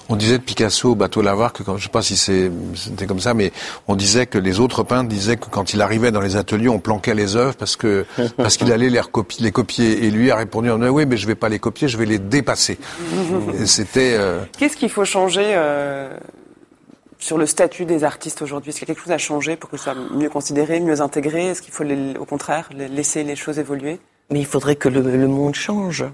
[0.09, 3.20] On disait de Picasso au bateau Lavoir que quand, je sais pas si c'était comme
[3.20, 3.53] ça, mais
[3.89, 6.78] on disait que les autres peintres disaient que quand il arrivait dans les ateliers, on
[6.78, 8.05] planquait les œuvres parce que
[8.37, 9.01] parce qu'il allait les,
[9.41, 10.05] les copier.
[10.05, 12.78] Et lui a répondu oui, mais je vais pas les copier, je vais les dépasser.
[13.64, 14.14] C'était.
[14.18, 16.11] Euh, Qu'est-ce qu'il faut changer euh,
[17.18, 18.70] sur le statut des artistes aujourd'hui?
[18.70, 21.01] Est-ce qu'il y a quelque chose à changer pour que ce soit mieux considéré, mieux
[21.01, 21.47] intégré?
[21.47, 24.01] Est-ce qu'il faut, au contraire, laisser les choses évoluer?
[24.30, 26.05] Mais il faudrait que le, le monde change.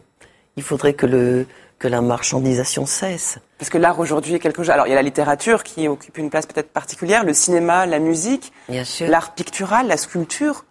[0.56, 1.46] Il faudrait que le
[1.80, 3.38] que la marchandisation cesse.
[3.58, 4.70] Parce que l'art aujourd'hui est quelque chose.
[4.70, 7.98] Alors il y a la littérature qui occupe une place peut-être particulière, le cinéma, la
[7.98, 8.52] musique,
[9.00, 10.64] l'art pictural, la sculpture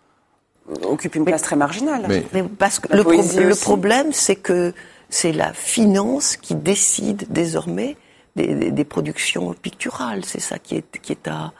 [0.84, 2.06] occupe une place très marginale.
[2.32, 4.74] Mais, parce que le, le, problème, c'est que
[5.10, 7.98] c'est la finance qui décide désormais
[8.36, 10.24] des, des, productions picturales.
[10.26, 11.54] C'est ça qui est, qui est à.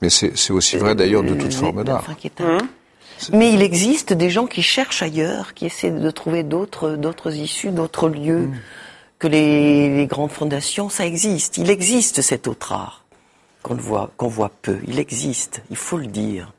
[0.00, 2.06] Mais c'est aussi vrai d'ailleurs de toute forme d'art.
[3.32, 7.70] Mais il existe des gens qui cherchent ailleurs, qui essaient de trouver d'autres, d'autres issues,
[7.70, 8.54] d'autres lieux mm.
[9.18, 10.88] que les, grandes fondations.
[10.88, 11.58] Ça existe.
[11.58, 13.04] Il existe cet autre art
[13.62, 14.78] qu'on voit, qu'on voit peu.
[14.86, 15.62] Il existe.
[15.70, 16.52] Il faut le dire.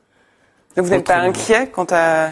[0.76, 2.30] vous n'êtes pas inquiet quant à,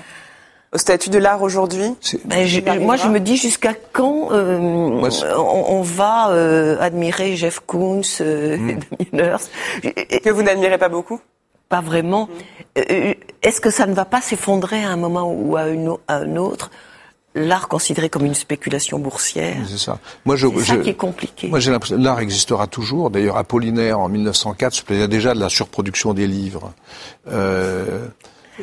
[0.73, 1.95] au statut de l'art aujourd'hui?
[2.25, 2.47] Ben,
[2.81, 4.59] Moi, je me dis jusqu'à quand euh,
[5.39, 8.81] on, va euh, admirer Jeff Koons, euh, mm.
[10.23, 11.21] Que vous n'admirez pas beaucoup?
[11.69, 12.27] Pas vraiment.
[12.27, 12.81] Mm.
[12.91, 15.63] Euh, est-ce que ça ne va pas s'effondrer à un moment ou à,
[16.09, 16.71] un autre
[17.35, 19.59] L'art considéré comme une spéculation boursière?
[19.69, 19.99] C'est ça.
[20.25, 21.49] Moi, je, ça qui est compliqué.
[21.49, 23.11] Moi, j'ai l'impression l'art existera toujours.
[23.11, 26.73] D'ailleurs, Apollinaire en 1904 se plaignait déjà de la surproduction des livres.
[27.29, 28.09] Euh,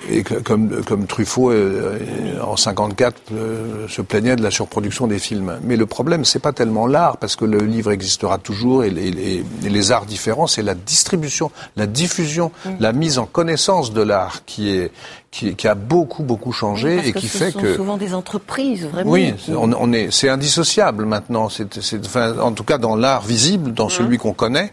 [0.09, 5.59] et comme, comme Truffaut, euh, en 54, euh, se plaignait de la surproduction des films.
[5.63, 9.91] Mais le problème, c'est pas tellement l'art, parce que le livre existera toujours, et, les
[9.91, 12.69] arts différents, c'est la distribution, la diffusion, mm.
[12.79, 14.91] la mise en connaissance de l'art qui est
[15.35, 19.11] qui, a beaucoup beaucoup changé et qui fait que souvent des entreprises vraiment.
[19.11, 21.49] Oui, on, est c'est indissociable maintenant.
[21.49, 24.71] C'est, enfin, en tout cas dans l'art visible, dans celui qu'on connaît,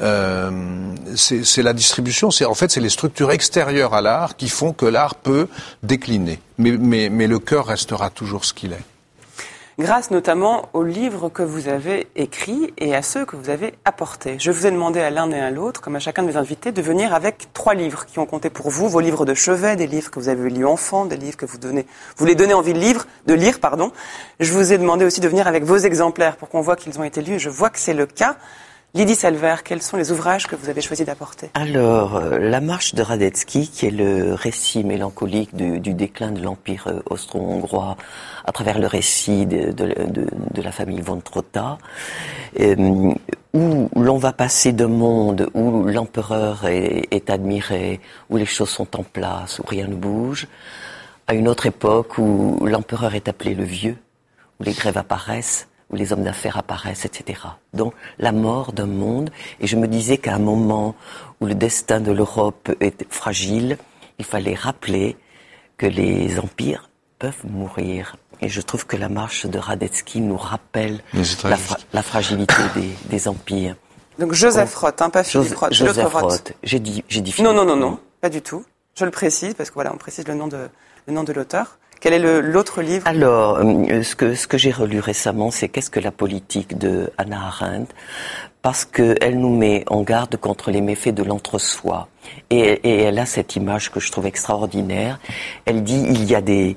[0.00, 0.50] euh,
[1.16, 2.30] c'est, la distribution.
[2.30, 5.48] C'est en fait c'est les structures extérieures à l'art qui font que l'art peut
[5.82, 6.38] décliner.
[6.58, 8.93] Mais, mais, mais le cœur restera toujours ce qu'il est
[9.78, 14.36] grâce notamment aux livres que vous avez écrits et à ceux que vous avez apportés.
[14.38, 16.72] Je vous ai demandé à l'un et à l'autre, comme à chacun de mes invités,
[16.72, 19.86] de venir avec trois livres qui ont compté pour vous, vos livres de chevet, des
[19.86, 22.72] livres que vous avez lus enfant, des livres que vous donnez, vous les donnez envie
[22.72, 23.92] de lire, de lire, pardon.
[24.40, 27.04] Je vous ai demandé aussi de venir avec vos exemplaires pour qu'on voit qu'ils ont
[27.04, 27.38] été lus.
[27.38, 28.36] Je vois que c'est le cas.
[28.96, 31.50] Lydie Salver, quels sont les ouvrages que vous avez choisi d'apporter?
[31.54, 36.86] Alors, euh, La marche de Radetzky, qui est le récit mélancolique du, déclin de l'Empire
[36.86, 37.96] euh, austro-hongrois
[38.44, 39.74] à travers le récit de,
[40.62, 41.78] la famille von Trotta,
[42.60, 43.12] euh,
[43.52, 48.96] où l'on va passer d'un monde où l'empereur est, est admiré, où les choses sont
[48.96, 50.46] en place, où rien ne bouge,
[51.26, 53.96] à une autre époque où l'empereur est appelé le vieux,
[54.60, 57.40] où les grèves apparaissent, où les hommes d'affaires apparaissent, etc.
[57.72, 59.30] Donc la mort d'un monde.
[59.60, 60.94] Et je me disais qu'à un moment
[61.40, 63.78] où le destin de l'Europe est fragile,
[64.18, 65.16] il fallait rappeler
[65.76, 68.16] que les empires peuvent mourir.
[68.40, 71.00] Et je trouve que la marche de Radetzky nous rappelle
[71.92, 72.54] la, fragilité
[73.10, 73.76] des, empires.
[74.18, 75.72] Donc Joseph Roth, hein, pas Philippe Roth.
[75.72, 76.52] Joseph Roth.
[76.62, 78.64] J'ai dit, j'ai dit Non, non, non, non, pas du tout.
[78.96, 80.68] Je le précise parce que voilà, on précise le nom de,
[81.06, 81.78] le nom de l'auteur.
[82.04, 83.06] Quel est l'autre livre?
[83.06, 87.94] Alors, euh, ce que, j'ai relu récemment, c'est Qu'est-ce que la politique de Hannah Arendt?
[88.60, 92.08] Parce qu'elle nous met en garde contre les méfaits de l'entre-soi.
[92.50, 95.18] Et, elle a cette image que je trouve extraordinaire.
[95.64, 96.76] Elle dit il y a des,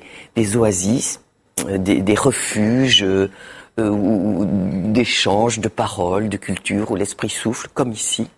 [0.55, 1.19] oasis,
[1.67, 3.27] euh, des, refuges, euh,
[3.77, 8.29] d'échanges, de paroles, de culture, où l'esprit souffle, comme ici.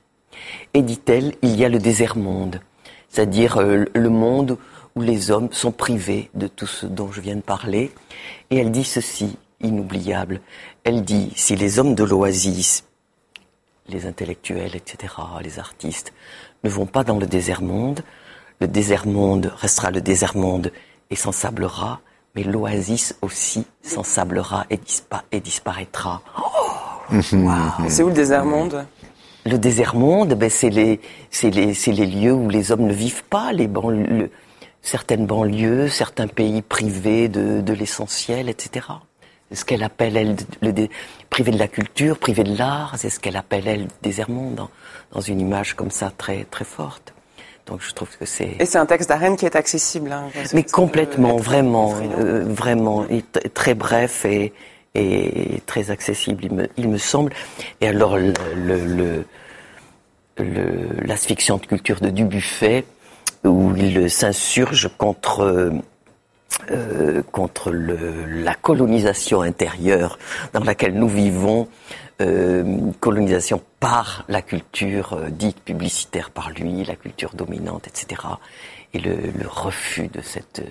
[0.74, 2.62] Et dit-elle, il y a le désert monde,
[3.10, 4.58] c'est-à-dire le monde
[5.00, 7.90] où les hommes sont privés de tout ce dont je viens de parler.
[8.50, 10.42] Et elle dit ceci, inoubliable.
[10.84, 12.84] Elle dit, si les hommes de l'oasis,
[13.88, 16.12] les intellectuels, etc., les artistes,
[16.66, 18.02] ne vont pas dans le désert monde,
[18.60, 20.70] le désert monde restera le désert monde
[21.10, 22.02] et s'ensablera,
[22.36, 24.82] mais l'oasis aussi s'ensablera et,
[25.32, 26.22] et, disparaîtra.
[27.12, 27.18] Oh,
[27.88, 28.86] C'est où le désert monde?
[29.46, 31.00] Le désert monde, ben c'est les,
[31.42, 34.30] les, les, lieux où les hommes ne vivent pas, les, banlieues
[34.82, 38.88] certaines banlieues, certains pays privés de, de l'essentiel, etc.
[39.50, 40.88] C'est ce qu'elle appelle, elle, le
[41.30, 44.68] privé de la culture, privé de l'art, c'est ce qu'elle appelle, elle, désert monde,
[45.12, 47.14] dans, une image comme ça très, très forte?
[47.66, 48.56] Donc je trouve que c'est...
[48.60, 50.12] Et c'est un texte d'Arène qui est accessible.
[50.12, 53.06] Hein, Mais complètement, vraiment, euh, vraiment,
[53.54, 54.54] très bref et,
[54.96, 57.34] et très accessible, il me, il me semble.
[57.82, 59.26] Et alors, le, le,
[60.38, 62.86] le, l'asphyxiante culture de Dubuffet,
[63.44, 65.72] où il s'insurge contre
[66.72, 70.20] euh, contre le, la colonisation intérieure
[70.54, 71.68] dans laquelle nous vivons,
[72.22, 78.22] euh, colonisation par la culture euh, dite publicitaire par lui, la culture dominante, etc.
[78.94, 80.62] Et le, le refus de cette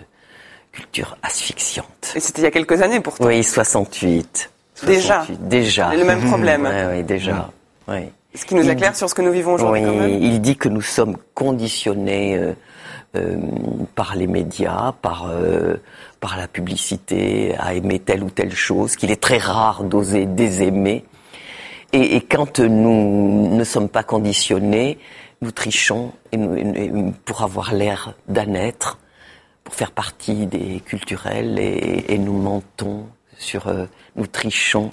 [0.73, 2.13] culture asphyxiante.
[2.15, 3.25] Et c'était il y a quelques années pourtant.
[3.25, 4.51] Oui, 68.
[4.85, 5.27] Déjà.
[5.41, 5.95] Déjà.
[5.95, 6.69] Le même problème.
[6.71, 7.51] Oui, oui déjà.
[7.89, 8.11] Oui.
[8.35, 9.85] Ce qui nous éclaire sur ce que nous vivons aujourd'hui.
[9.85, 12.53] Oui, il dit que nous sommes conditionnés euh,
[13.17, 13.39] euh,
[13.95, 15.77] par les médias, par euh,
[16.21, 21.05] par la publicité, à aimer telle ou telle chose, qu'il est très rare d'oser désaimer.
[21.95, 24.99] Et, et, quand nous ne sommes pas conditionnés,
[25.41, 28.99] nous trichons et nous, pour avoir l'air d'un être,
[29.65, 33.07] pour faire partie des culturels, et, et nous mentons
[33.39, 33.73] sur,
[34.17, 34.91] nous trichons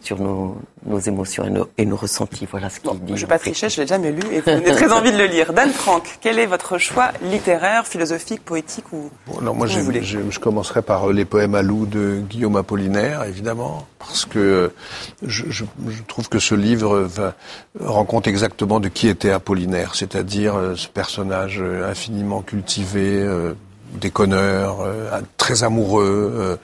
[0.00, 2.46] sur nos, nos émotions et nos, et nos, ressentis.
[2.50, 3.08] Voilà ce qu'il dit.
[3.08, 5.18] Je ne vais pas tricher, je l'ai jamais lu et vous avez très envie de
[5.18, 5.52] le lire.
[5.52, 10.38] Dan Franck, quel est votre choix littéraire, philosophique, poétique ou bon, moi, je, je, je,
[10.38, 14.68] commencerai par euh, les poèmes à loup de Guillaume Apollinaire, évidemment, parce que euh,
[15.22, 15.64] je, je
[16.06, 17.34] trouve que ce livre va,
[17.78, 23.26] rend compte exactement de qui était Apollinaire, c'est-à-dire euh, ce personnage infiniment cultivé,
[23.94, 24.86] déconneur,
[25.36, 26.58] très amoureux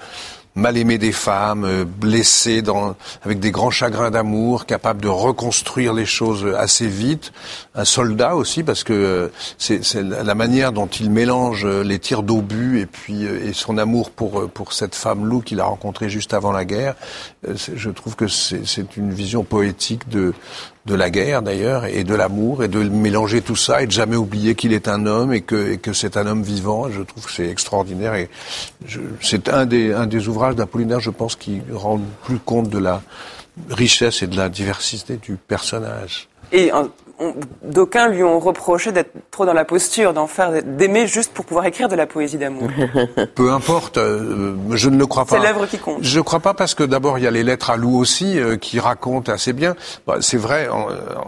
[0.56, 5.92] mal aimé des femmes, euh, blessé dans, avec des grands chagrins d'amour, capable de reconstruire
[5.92, 7.32] les choses assez vite.
[7.74, 9.28] Un soldat aussi, parce que euh,
[9.58, 14.10] c'est la manière dont il mélange euh, les tirs d'obus et puis et son amour
[14.10, 16.94] pour pour cette femme loup qu'il a rencontrée juste avant la guerre.
[17.44, 20.32] Je trouve que c'est une vision poétique de
[20.86, 24.16] de la guerre d'ailleurs et de l'amour et de mélanger tout ça et de jamais
[24.16, 26.88] oublier qu'il est un homme et que, et que c'est un homme vivant.
[26.90, 28.30] Je trouve que c'est extraordinaire et
[29.20, 33.02] c'est un des, un des ouvrages d'Apollinaire, je pense, qui rend plus compte de la
[33.70, 36.28] richesse et de la diversité du personnage.
[37.62, 41.66] D'aucuns lui ont reproché d'être trop dans la posture, d'en faire, d'aimer juste pour pouvoir
[41.66, 42.68] écrire de la poésie d'amour.
[43.34, 45.36] Peu importe, euh, je ne le crois pas.
[45.36, 45.98] C'est l'œuvre qui compte.
[46.02, 48.38] Je ne crois pas parce que d'abord il y a les lettres à Lou aussi
[48.38, 49.76] euh, qui racontent assez bien.
[50.06, 50.68] Bah, c'est vrai,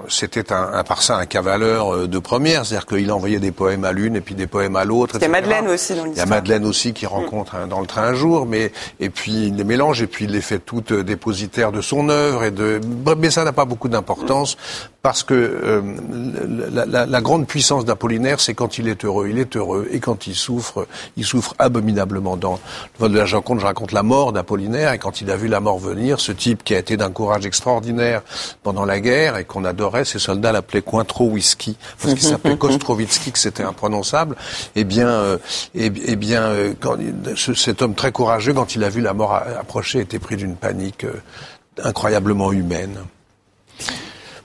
[0.08, 3.92] c'était un, un parsin, un cavaleur euh, de première, c'est-à-dire qu'il envoyait des poèmes à
[3.92, 5.16] l'une et puis des poèmes à l'autre.
[5.16, 6.26] Il y a Madeleine aussi dans l'histoire.
[6.26, 9.46] Il y a Madeleine aussi qui rencontre dans le train un jour, mais et puis
[9.48, 12.80] il les mélange et puis il les fait toutes dépositaires de son œuvre et de.
[13.18, 14.56] Mais ça n'a pas beaucoup d'importance
[15.00, 15.80] parce que euh,
[16.86, 20.26] la, la, grande puissance d'Apollinaire, c'est quand il est heureux, il est heureux, et quand
[20.26, 22.36] il souffre, il souffre abominablement.
[22.36, 22.58] Dans le
[22.98, 25.60] vol de la Joconde, je raconte la mort d'Apollinaire, et quand il a vu la
[25.60, 28.22] mort venir, ce type qui a été d'un courage extraordinaire
[28.64, 33.30] pendant la guerre et qu'on adorait, ses soldats l'appelaient Cointreau Whisky, parce qu'il s'appelait Kostrovitsky,
[33.30, 34.34] que c'était imprononçable.
[34.74, 35.38] Eh bien, euh,
[35.76, 36.96] eh, eh, bien, euh, quand,
[37.36, 41.06] cet homme très courageux, quand il a vu la mort approcher, était pris d'une panique
[41.84, 42.98] incroyablement humaine.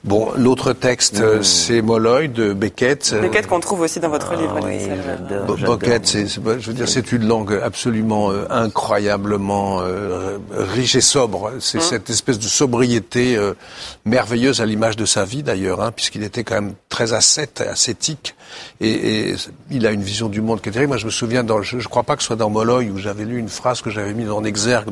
[0.03, 1.43] Bon, l'autre texte, euh, mmh.
[1.43, 3.15] c'est Molloy de Beckett.
[3.21, 4.59] Beckett qu'on trouve aussi dans votre livre.
[4.61, 10.95] Ah oui, Beckett, c'est, je veux dire, c'est une langue absolument euh, incroyablement euh, riche
[10.95, 11.53] et sobre.
[11.61, 11.81] C'est mmh.
[11.81, 13.39] cette espèce de sobriété
[14.03, 18.35] merveilleuse à l'image de sa vie d'ailleurs, hein, puisqu'il était quand même très ascète, ascétique,
[18.81, 19.35] et, et,
[19.71, 20.89] il a une vision du monde qui est terrible.
[20.89, 22.97] Moi, je me souviens, dans, je ne crois pas que ce soit dans Molloy où
[22.97, 24.89] j'avais lu une phrase que j'avais mise en exergue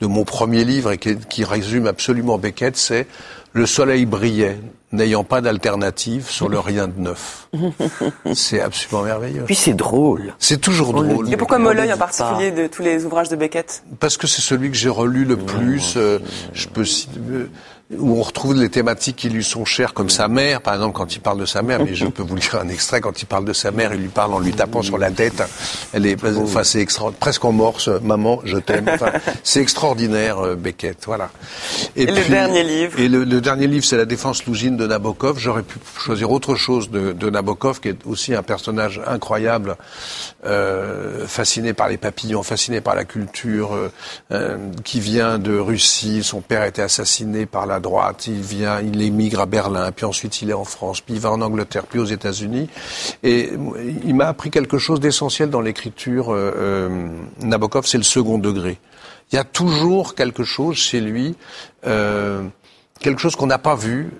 [0.00, 3.08] de mon premier livre et qui, qui résume absolument Beckett, c'est
[3.54, 4.58] le soleil brillait,
[4.90, 7.48] n'ayant pas d'alternative sur le rien de neuf.
[8.34, 9.44] c'est absolument merveilleux.
[9.46, 10.34] Puis c'est drôle.
[10.40, 11.32] C'est toujours drôle.
[11.32, 13.84] Et pourquoi Molloy en particulier de tous les ouvrages de Beckett?
[14.00, 15.94] Parce que c'est celui que j'ai relu le plus.
[15.96, 16.18] Euh,
[16.52, 17.48] je peux euh,
[17.90, 21.14] où on retrouve les thématiques qui lui sont chères, comme sa mère, par exemple, quand
[21.14, 23.44] il parle de sa mère, mais je peux vous lire un extrait, quand il parle
[23.44, 25.42] de sa mère, il lui parle en lui tapant sur la tête.
[25.92, 28.88] Elle est, enfin, c'est extra, presque en morse, maman, je t'aime.
[28.88, 29.12] Enfin,
[29.42, 31.30] c'est extraordinaire, euh, Beckett, voilà.
[31.94, 32.98] Et, puis, le dernier livre?
[32.98, 35.38] Et le, dernier livre, c'est La défense lougine de Nabokov.
[35.38, 39.76] J'aurais pu choisir autre chose de, de, Nabokov, qui est aussi un personnage incroyable,
[40.46, 43.92] euh, fasciné par les papillons, fasciné par la culture, euh,
[44.32, 46.22] euh qui vient de Russie.
[46.22, 50.04] Son père a été assassiné par la droite, il vient, il émigre à Berlin, puis
[50.04, 52.68] ensuite il est en France, puis il va en Angleterre, puis aux États-Unis.
[53.22, 53.50] Et
[54.04, 56.32] il m'a appris quelque chose d'essentiel dans l'écriture.
[56.32, 57.08] Euh, euh,
[57.40, 58.78] Nabokov, c'est le second degré.
[59.32, 61.34] Il y a toujours quelque chose chez lui,
[61.86, 62.42] euh,
[63.00, 64.10] quelque chose qu'on n'a pas vu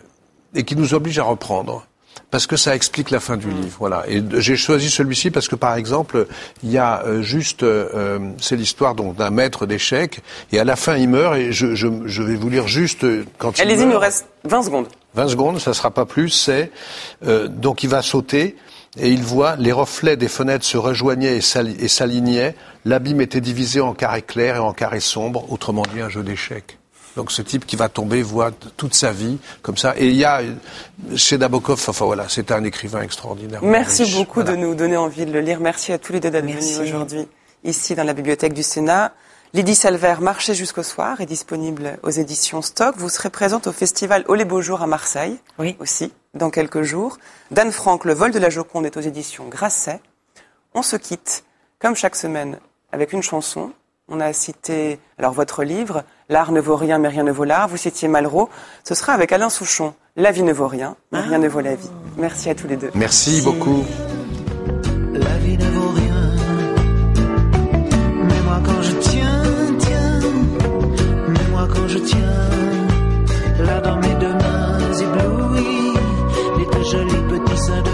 [0.54, 1.86] et qui nous oblige à reprendre
[2.34, 3.60] parce que ça explique la fin du mm.
[3.60, 3.76] livre.
[3.78, 4.02] Voilà.
[4.08, 6.26] Et j'ai choisi celui-ci parce que, par exemple,
[6.64, 10.18] il y a euh, juste, euh, euh, c'est l'histoire donc d'un maître d'échecs,
[10.50, 13.06] et à la fin il meurt, et je, je, je vais vous lire juste
[13.38, 14.88] quand il Allez-y, il nous reste 20 secondes.
[15.14, 16.30] 20 secondes, ça sera pas plus.
[16.30, 16.72] C'est
[17.50, 18.56] donc il va sauter.
[18.98, 22.56] Et il voit les reflets des fenêtres se rejoignaient et s'alignaient.
[22.84, 26.78] L'abîme était divisé en carrés clairs et en carrés sombres, autrement dit un jeu d'échecs.
[27.16, 29.94] Donc ce type qui va tomber voit toute sa vie comme ça.
[29.96, 30.42] Et il y a
[31.16, 33.60] chez Nabokov, enfin voilà, c'est un écrivain extraordinaire.
[33.62, 35.60] Merci beaucoup de nous donner envie de le lire.
[35.60, 37.28] Merci à tous les deux d'être venus aujourd'hui
[37.64, 39.12] ici dans la bibliothèque du Sénat.
[39.54, 42.96] Lydie Salver, Marché jusqu'au soir, est disponible aux éditions Stock.
[42.96, 45.76] Vous serez présente au festival Au les Beaux Jours à Marseille oui.
[45.78, 47.18] aussi, dans quelques jours.
[47.50, 50.00] Dan Franck, Le vol de la Joconde est aux éditions Grasset.
[50.74, 51.44] On se quitte,
[51.78, 52.58] comme chaque semaine,
[52.92, 53.72] avec une chanson.
[54.08, 57.68] On a cité alors votre livre, L'art ne vaut rien mais rien ne vaut l'art.
[57.68, 58.48] Vous citiez Malraux.
[58.82, 59.94] Ce sera avec Alain Souchon.
[60.16, 61.90] La vie ne vaut rien, mais rien ne vaut la vie.
[62.16, 62.90] Merci à tous les deux.
[62.94, 63.84] Merci beaucoup.
[65.12, 66.14] La vie ne vaut rien.
[68.28, 69.42] Mais moi quand je tiens,
[69.78, 70.20] tiens.
[71.28, 73.66] Mais moi quand je tiens.
[73.66, 75.94] Là dans mes deux mains éblouies.
[76.58, 77.93] Les deux jolis petits seins de